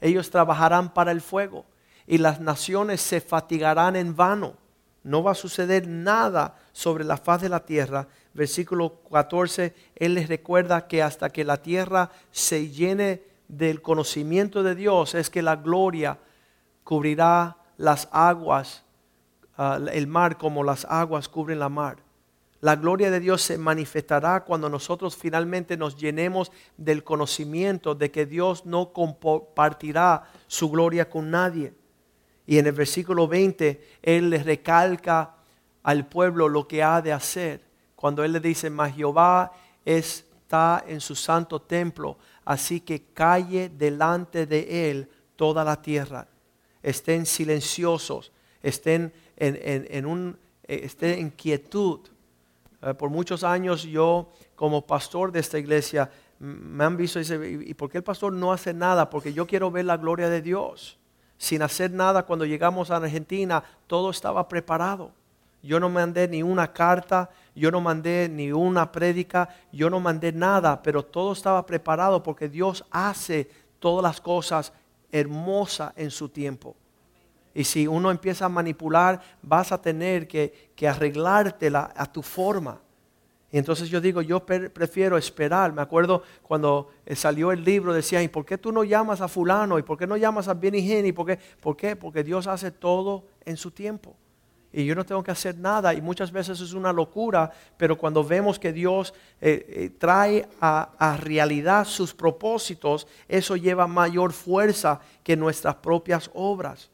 [0.00, 1.64] Ellos trabajarán para el fuego
[2.06, 4.54] y las naciones se fatigarán en vano
[5.02, 8.06] no va a suceder nada sobre la faz de la tierra.
[8.34, 14.74] Versículo 14, Él les recuerda que hasta que la tierra se llene del conocimiento de
[14.74, 16.18] Dios, es que la gloria
[16.84, 18.84] cubrirá las aguas,
[19.56, 21.96] ah, el mar como las aguas cubren la mar.
[22.60, 28.26] La gloria de Dios se manifestará cuando nosotros finalmente nos llenemos del conocimiento de que
[28.26, 31.72] Dios no compartirá su gloria con nadie.
[32.50, 35.36] Y en el versículo 20, Él le recalca
[35.84, 37.62] al pueblo lo que ha de hacer.
[37.94, 39.52] Cuando Él le dice, más Jehová
[39.84, 46.26] está en su santo templo, así que calle delante de Él toda la tierra.
[46.82, 48.32] Estén silenciosos,
[48.64, 50.36] estén en, en, un,
[50.66, 52.00] eh, estén en quietud.
[52.82, 57.50] Eh, por muchos años yo, como pastor de esta iglesia, me han visto y dice,
[57.64, 59.08] ¿y por qué el pastor no hace nada?
[59.08, 60.96] Porque yo quiero ver la gloria de Dios
[61.40, 65.10] sin hacer nada cuando llegamos a Argentina, todo estaba preparado.
[65.62, 70.32] Yo no mandé ni una carta, yo no mandé ni una prédica, yo no mandé
[70.32, 74.70] nada, pero todo estaba preparado porque Dios hace todas las cosas
[75.10, 76.76] hermosas en su tiempo.
[77.54, 82.78] Y si uno empieza a manipular, vas a tener que, que arreglártela a tu forma.
[83.52, 85.72] Y entonces yo digo, yo prefiero esperar.
[85.72, 89.28] Me acuerdo cuando eh, salió el libro, decía, ¿y por qué tú no llamas a
[89.28, 89.78] fulano?
[89.78, 90.74] ¿Y por qué no llamas a bien
[91.06, 91.38] ¿Y por qué?
[91.60, 91.96] ¿Por qué?
[91.96, 94.14] Porque Dios hace todo en su tiempo.
[94.72, 95.92] Y yo no tengo que hacer nada.
[95.94, 100.92] Y muchas veces es una locura, pero cuando vemos que Dios eh, eh, trae a,
[100.96, 106.88] a realidad sus propósitos, eso lleva mayor fuerza que nuestras propias obras.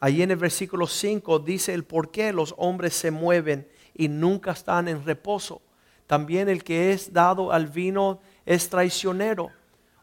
[0.00, 4.52] Allí en el versículo 5 dice el por qué los hombres se mueven y nunca
[4.52, 5.62] están en reposo.
[6.06, 9.50] También el que es dado al vino es traicionero,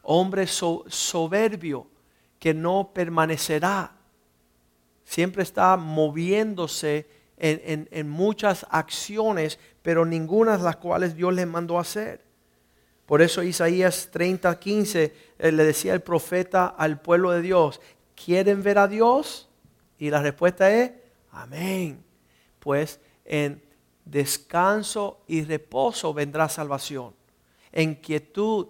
[0.02, 1.86] hombre soberbio
[2.38, 3.92] que no permanecerá.
[5.04, 12.22] Siempre está moviéndose en, muchas acciones, pero ninguna de las cuales Dios le mandó hacer.
[13.06, 17.80] Por eso Isaías 30, 15 eh, le decía el profeta al pueblo de Dios,
[18.14, 19.48] ¿quieren ver a Dios?
[19.98, 20.92] Y la respuesta es,
[21.32, 22.04] amén.
[22.60, 23.60] Pues en
[24.10, 27.14] descanso y reposo vendrá salvación.
[27.72, 28.66] En quietud,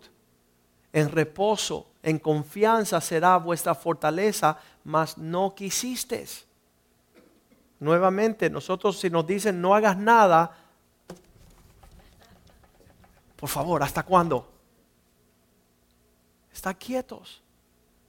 [0.93, 6.27] en reposo, en confianza será vuestra fortaleza, mas no quisiste.
[7.79, 10.55] Nuevamente, nosotros si nos dicen no hagas nada,
[13.37, 14.47] por favor, ¿hasta cuándo?
[16.53, 17.43] Está quietos.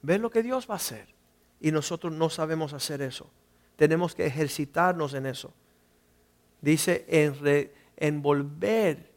[0.02, 1.08] Ven lo que Dios va a hacer.
[1.58, 3.30] Y nosotros no sabemos hacer eso.
[3.76, 5.54] Tenemos que ejercitarnos en eso
[6.62, 9.12] dice en volver, envolver,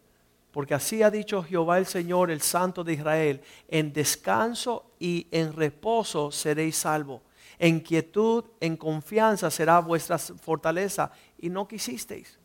[0.52, 5.54] porque así ha dicho Jehová el Señor, el Santo de Israel, en descanso y en
[5.54, 7.22] reposo seréis salvos.
[7.60, 11.12] En quietud, en confianza será vuestra fortaleza.
[11.40, 12.40] Y no quisisteis.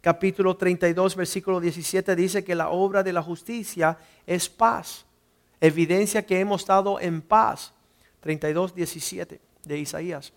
[0.00, 3.96] Capítulo 32, versículo 17 dice que la obra de la justicia
[4.26, 5.04] es paz.
[5.60, 7.72] Evidencia que hemos estado en paz.
[8.22, 10.32] 32, 17 de Isaías.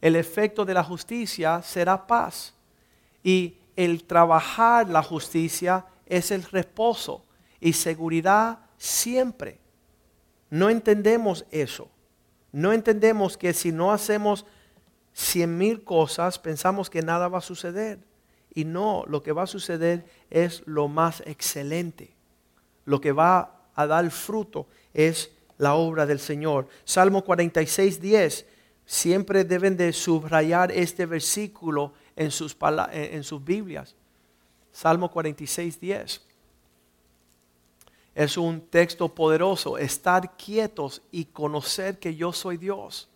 [0.00, 2.55] El efecto de la justicia será paz.
[3.26, 7.26] Y el trabajar la justicia es el reposo
[7.58, 9.58] y seguridad siempre.
[10.48, 11.90] No entendemos eso.
[12.52, 14.46] No entendemos que si no hacemos
[15.12, 17.98] cien mil cosas, pensamos que nada va a suceder.
[18.54, 22.14] Y no, lo que va a suceder es lo más excelente.
[22.84, 26.68] Lo que va a dar fruto es la obra del Señor.
[26.84, 28.46] Salmo 46, 10.
[28.88, 32.56] Siempre deben de subrayar este versículo en sus,
[32.90, 33.94] en sus Biblias.
[34.72, 36.22] Salmo 46, 10.
[38.14, 39.76] Es un texto poderoso.
[39.76, 43.10] Estar quietos y conocer que yo soy Dios.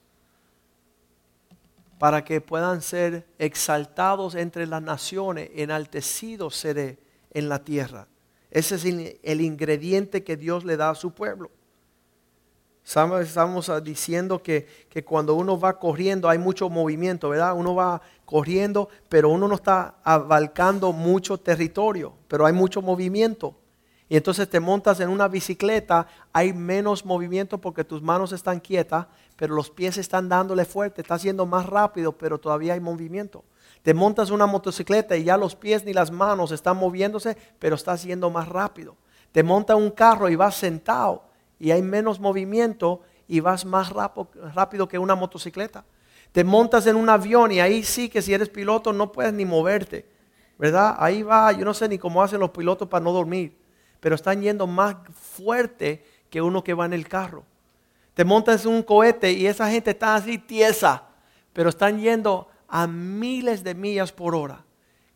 [1.99, 6.99] Para que puedan ser exaltados entre las naciones, enaltecidos seré
[7.33, 8.07] en la tierra.
[8.51, 8.85] Ese es
[9.23, 11.51] el ingrediente que Dios le da a su pueblo.
[13.21, 14.67] Estamos ah, diciendo que,
[15.07, 17.55] cuando uno va corriendo hay mucho movimiento, ¿verdad?
[17.55, 23.55] Uno va corriendo, pero uno no está abarcando mucho territorio, pero hay mucho movimiento.
[24.09, 29.07] Y entonces te montas en una bicicleta, hay menos movimiento porque tus manos están quietas,
[29.37, 33.45] pero los pies están dándole fuerte, está haciendo más rápido, pero todavía hay movimiento.
[33.85, 37.93] Te montas una motocicleta y ya los pies ni las manos están moviéndose, pero está
[37.93, 38.97] haciendo más rápido.
[39.31, 41.30] Te montas un carro y vas sentado
[41.61, 45.85] y hay menos movimiento y vas más rápido que una motocicleta.
[46.33, 49.45] Te montas en un avión y ahí sí que si eres piloto no puedes ni
[49.45, 50.07] moverte,
[50.59, 50.97] ¿verdad?
[50.99, 53.57] Ahí va, yo no sé ni cómo hacen los pilotos para no dormir,
[54.01, 57.45] pero están yendo más fuerte que uno que va en el carro.
[58.15, 61.05] Te montas en un cohete y esa gente está así tiesa,
[61.53, 64.65] pero están yendo a miles de millas por hora.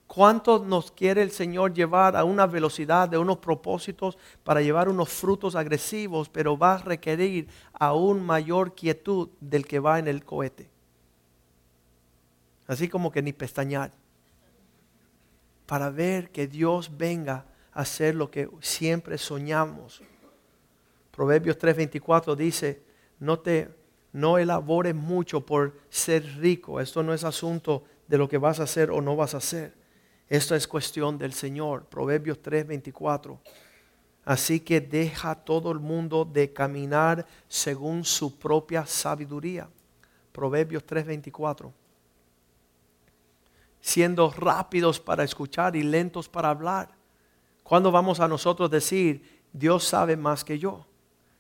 [0.06, 5.08] ¿Cuánto nos quiere el Señor llevar a una velocidad de unos propósitos para llevar unos
[5.08, 10.70] frutos agresivos, pero va a requerir aún mayor quietud del que va en el cohete?
[12.66, 13.92] Así como que ni pestañear.
[15.66, 20.02] Para ver que Dios venga a hacer lo que siempre soñamos.
[21.10, 22.82] Proverbios 3:24 dice,
[23.20, 23.70] no te
[24.12, 26.78] no elabores mucho por ser rico.
[26.80, 29.74] Esto no es asunto de lo que vas a hacer o no vas a hacer
[30.28, 31.84] esto es cuestión del Señor.
[31.84, 33.38] Proverbios 3:24.
[34.24, 39.68] Así que deja todo el mundo de caminar según su propia sabiduría.
[40.32, 41.72] Proverbios 3:24.
[43.80, 46.90] Siendo rápidos para escuchar y lentos para hablar.
[47.62, 50.86] ¿Cuándo vamos a nosotros decir, Dios sabe más que yo?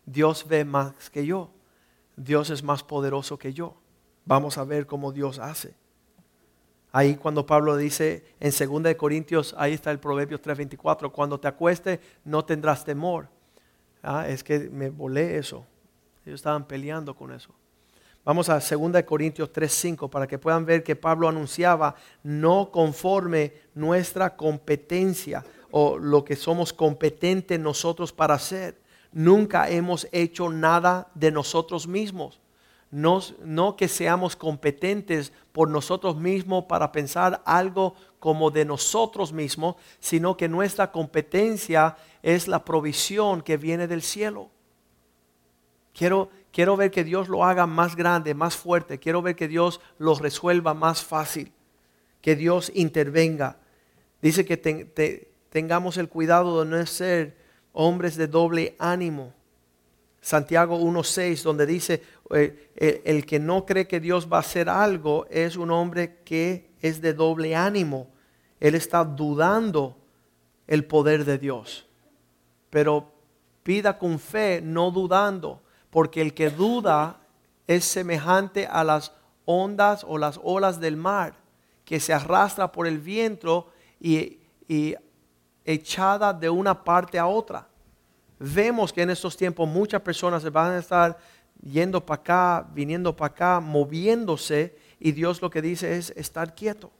[0.04, 1.50] Dios ve más que yo.
[2.16, 3.74] Dios es más poderoso que yo.
[4.26, 5.74] Vamos a ver cómo Dios hace.
[6.96, 11.98] Ahí cuando Pablo dice en 2 Corintios, ahí está el Proverbios 3:24, cuando te acueste
[12.24, 13.26] no tendrás temor.
[14.00, 15.66] Ah, es que me volé eso.
[16.24, 17.50] Ellos estaban peleando con eso.
[18.24, 24.36] Vamos a 2 Corintios 3:5 para que puedan ver que Pablo anunciaba no conforme nuestra
[24.36, 28.78] competencia o lo que somos competentes nosotros para hacer.
[29.10, 32.40] Nunca hemos hecho nada de nosotros mismos
[32.94, 40.36] no, que seamos competentes por nosotros mismos para pensar algo como de nosotros mismos, sino
[40.36, 44.48] que nuestra competencia es la provisión que viene del cielo.
[45.92, 48.98] Quiero, quiero ver que Dios lo haga más grande, más fuerte.
[49.00, 51.52] Quiero ver que Dios lo resuelva más fácil.
[52.20, 53.56] Que Dios intervenga.
[54.22, 54.56] Dice que
[55.48, 57.36] tengamos el cuidado de no ser
[57.72, 59.34] hombres de doble ánimo.
[60.20, 65.26] Santiago 1.6, donde dice, eh, el, que no cree que Dios va a hacer algo
[65.30, 68.08] es un hombre que es de doble ánimo.
[68.60, 69.96] Él está dudando
[70.66, 71.86] el poder de Dios.
[72.70, 73.12] Pero
[73.62, 77.20] pida con fe, no dudando, porque el que duda
[77.66, 79.12] es semejante a las
[79.44, 81.34] ondas o las olas del mar,
[81.84, 83.62] que se arrastra por el vientre
[84.00, 84.94] y, y
[85.64, 87.68] echada de una parte a otra.
[88.38, 91.16] Vemos que en estos tiempos muchas personas se van a estar
[91.70, 96.90] yendo para acá, viniendo para acá, moviéndose, y Dios lo que dice es estar quieto.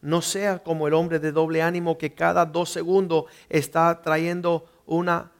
[0.00, 5.32] No sea como el hombre de doble ánimo que cada dos segundos está trayendo una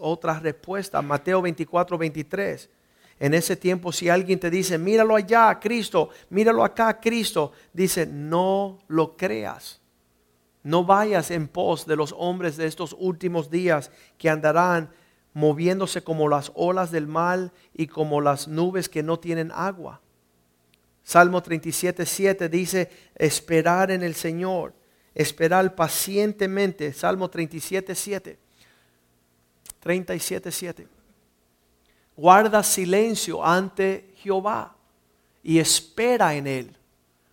[0.00, 1.00] otra respuesta.
[1.02, 2.68] Mateo 24, 23.
[3.20, 8.78] En ese tiempo, si alguien te dice, míralo allá, Cristo, míralo acá, Cristo, dice, no
[8.88, 9.80] lo creas.
[10.64, 14.90] No vayas en pos de los hombres de estos últimos días que andarán
[15.34, 20.00] moviéndose como las olas del mal y como las nubes que no tienen agua.
[21.02, 24.72] Salmo 37, dice, esperar en el Señor,
[25.14, 26.90] esperar pacientemente.
[26.92, 27.96] Salmo 37, y
[30.50, 30.86] siete
[32.16, 34.76] Guarda silencio ante Jehová
[35.42, 36.76] y espera en él.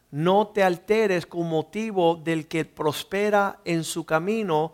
[0.09, 4.73] No te alteres con motivo del que prospera en su camino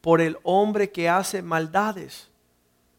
[0.00, 2.28] por el hombre que hace maldades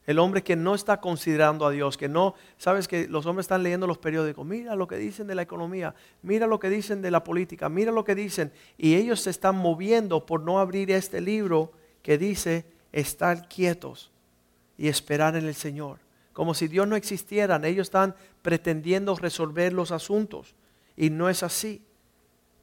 [0.07, 3.61] el hombre que no está considerando a Dios, que no, sabes que los hombres están
[3.61, 7.11] leyendo los periódicos, mira lo que dicen de la economía, mira lo que dicen de
[7.11, 8.53] la política, mira lo que dicen.
[8.77, 14.09] Y ellos se están moviendo por no abrir este libro que dice estar quietos
[14.77, 15.99] y esperar en el Señor.
[16.31, 20.55] Como si Dios no existiera, ellos están pretendiendo resolver los asuntos.
[20.95, 21.81] Y no es así.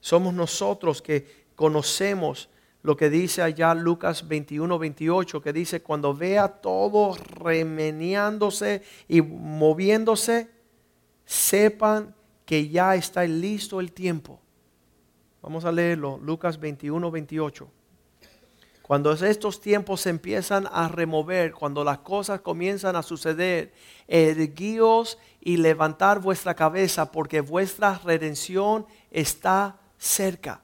[0.00, 2.48] Somos nosotros que conocemos
[2.84, 10.50] lo que dice allá Lucas 21, 28, que dice, cuando vea todo remeneándose y moviéndose,
[11.24, 12.14] sepan
[12.44, 14.38] que ya está listo el tiempo.
[15.40, 17.66] Vamos a leerlo, Lucas 21, 28.
[18.82, 23.72] Cuando estos tiempos se empiezan a remover, cuando las cosas comienzan a suceder,
[24.06, 30.60] erguíos y levantar vuestra cabeza porque vuestra redención está cerca.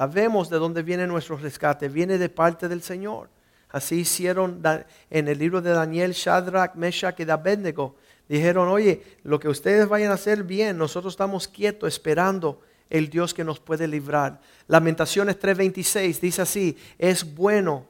[0.00, 3.28] Sabemos de dónde viene nuestro rescate, viene de parte del Señor.
[3.68, 4.62] Así hicieron
[5.10, 7.96] en el libro de Daniel, Shadrach, Meshach y Abednego.
[8.26, 13.34] Dijeron, oye, lo que ustedes vayan a hacer bien, nosotros estamos quietos esperando el Dios
[13.34, 14.40] que nos puede librar.
[14.68, 17.84] Lamentaciones 3:26 dice así, es bueno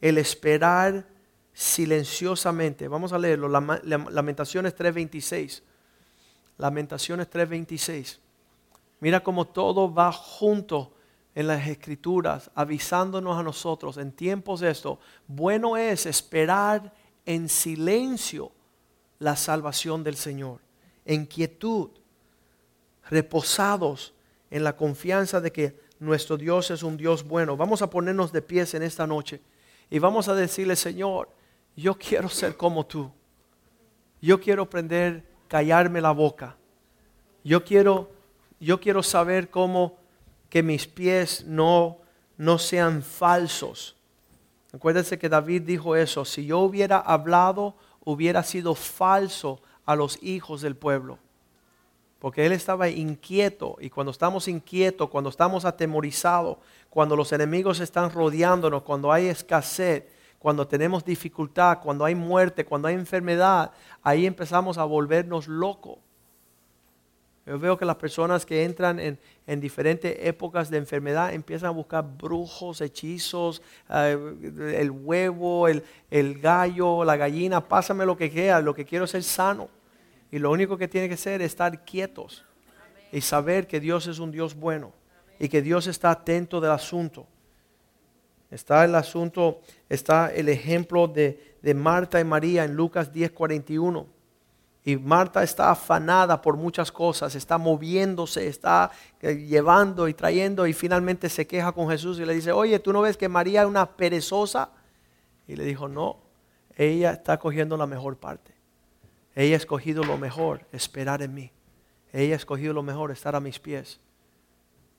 [0.00, 1.04] el esperar
[1.52, 2.86] silenciosamente.
[2.86, 5.62] Vamos a leerlo, Lamentaciones 3:26.
[6.58, 8.18] Lamentaciones 3:26.
[9.00, 10.92] Mira cómo todo va junto
[11.36, 16.92] en las escrituras avisándonos a nosotros en tiempos de esto, bueno es esperar
[17.26, 18.50] en silencio
[19.18, 20.60] la salvación del Señor,
[21.04, 21.90] en quietud,
[23.10, 24.14] reposados
[24.50, 27.54] en la confianza de que nuestro Dios es un Dios bueno.
[27.56, 29.42] Vamos a ponernos de pies en esta noche
[29.90, 31.28] y vamos a decirle, Señor,
[31.76, 33.10] yo quiero ser como tú.
[34.22, 36.56] Yo quiero aprender callarme la boca.
[37.44, 38.10] Yo quiero
[38.58, 39.98] yo quiero saber cómo
[40.56, 41.98] que mis pies no,
[42.38, 43.94] no sean falsos.
[44.72, 50.62] Acuérdense que David dijo eso, si yo hubiera hablado, hubiera sido falso a los hijos
[50.62, 51.18] del pueblo.
[52.20, 56.56] Porque él estaba inquieto y cuando estamos inquietos, cuando estamos atemorizados,
[56.88, 60.04] cuando los enemigos están rodeándonos, cuando hay escasez,
[60.38, 65.98] cuando tenemos dificultad, cuando hay muerte, cuando hay enfermedad, ahí empezamos a volvernos locos.
[67.46, 72.04] Yo veo que las personas que entran en, diferentes épocas de enfermedad empiezan a buscar
[72.04, 75.84] brujos, hechizos, eh, el huevo, el,
[76.40, 79.68] gallo, la gallina, pásame lo que quiera, lo que quiero es ser sano.
[80.32, 82.44] Y lo único que tiene que ser es estar quietos
[83.12, 84.92] y saber que Dios es un Dios bueno
[85.38, 87.28] y que Dios está atento del asunto.
[88.50, 94.04] Está el asunto, está el ejemplo de, de Marta y María en Lucas 10:41
[94.88, 100.72] y Marta está afanada por muchas cosas, está moviéndose, está eh, llevando y trayendo y
[100.74, 103.66] finalmente se queja con Jesús y le dice, oye, ¿tú no ves que María es
[103.66, 104.70] una perezosa?
[105.48, 106.18] Y le dijo, no,
[106.76, 108.52] ella está cogiendo la mejor parte.
[109.34, 111.50] Ella ha escogido lo mejor, esperar en mí.
[112.12, 113.98] Ella ha escogido lo mejor, estar a mis pies.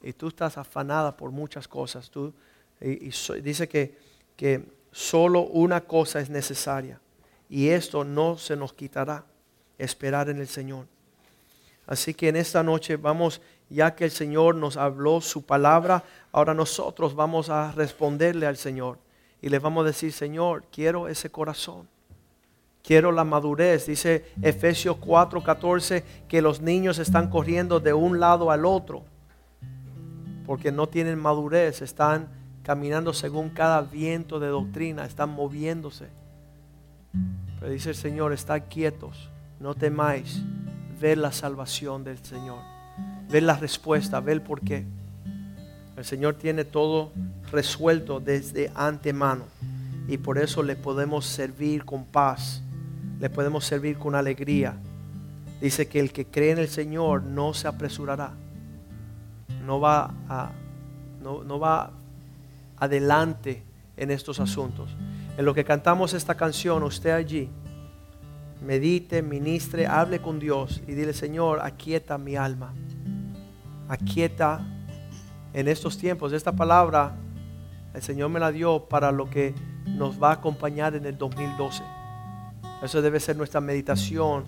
[0.04, 2.10] Y tú estás afanada por muchas cosas.
[2.12, 2.34] Tú,
[2.82, 3.08] y,
[3.42, 3.98] dice que,
[4.36, 7.00] que solo una cosa es necesaria.
[7.50, 9.24] Y esto no se nos quitará
[9.78, 10.86] esperar en el Señor.
[11.86, 16.54] Así que en esta noche vamos, ya que el Señor nos habló su palabra, ahora
[16.54, 18.98] nosotros vamos a responderle al Señor
[19.42, 21.88] y le vamos a decir, Señor, quiero ese corazón.
[22.84, 23.86] Quiero la madurez.
[23.86, 29.04] Dice Efesios 4.14 que los niños están corriendo de un lado al otro
[30.46, 32.30] porque no tienen madurez, están
[32.64, 36.08] caminando según cada viento de doctrina, están moviéndose.
[37.60, 39.30] Pero dice el Señor, están quietos
[39.60, 40.42] no temáis,
[41.00, 42.60] ver la salvación del Señor,
[43.30, 44.86] ver la respuesta, ver por qué.
[45.96, 47.12] El Señor tiene todo
[47.52, 49.46] resuelto desde antemano
[50.08, 52.62] y por eso le podemos servir con paz,
[53.20, 54.76] le podemos servir con alegría.
[55.60, 58.32] Dice que el que cree en el Señor no se apresurará,
[59.66, 60.52] no va,
[61.22, 61.92] no va
[62.78, 63.64] adelante
[63.98, 64.90] en estos asuntos.
[65.36, 67.50] En lo que cantamos esta canción, usted allí,
[68.62, 72.74] medite, ministre, hable con Dios y dile, Señor, aquieta mi alma.
[73.88, 74.62] Aquieta
[75.54, 76.34] en estos tiempos.
[76.34, 77.16] Esta palabra
[77.94, 79.54] el Señor me la dio para lo que
[79.86, 81.84] nos va a acompañar en el 2012.
[82.84, 84.44] Eso debe ser nuestra meditación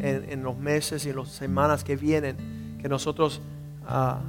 [0.00, 3.40] en, los meses y en las semanas que vienen, que nosotros...
[3.86, 4.20] Ah,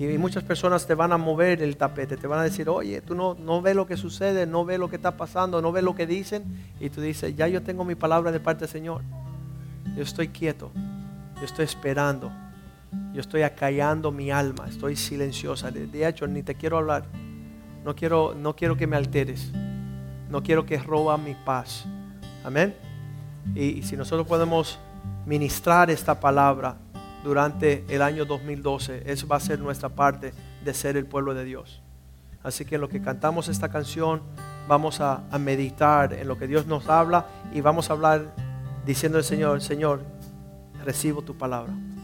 [0.00, 3.14] y, muchas personas te van a mover el tapete, te van a decir, oye, tú
[3.14, 5.94] no, no ves lo que sucede, no ves lo que está pasando, no ves lo
[5.94, 6.42] que dicen.
[6.80, 9.02] Y tú dices, ya yo tengo mi palabra de parte del Señor.
[9.94, 10.70] Yo estoy quieto,
[11.38, 12.32] yo estoy esperando,
[13.12, 15.70] yo estoy acallando mi alma, estoy silenciosa.
[15.70, 17.04] De, hecho, ni te quiero hablar.
[17.84, 19.52] No quiero, no quiero que me alteres.
[20.30, 21.84] No quiero que roba mi paz.
[22.42, 22.74] Amén.
[23.54, 24.78] y si nosotros podemos
[25.26, 26.74] ministrar esta palabra,
[27.22, 29.10] durante el año 2012.
[29.10, 30.32] Eso va a ser nuestra parte
[30.64, 31.82] de ser el pueblo de Dios.
[32.42, 34.22] Así que en lo que cantamos esta canción,
[34.66, 38.34] vamos a, a meditar en lo que Dios nos habla y vamos a hablar
[38.86, 40.02] diciendo al Señor, Señor,
[40.84, 41.99] recibo tu palabra.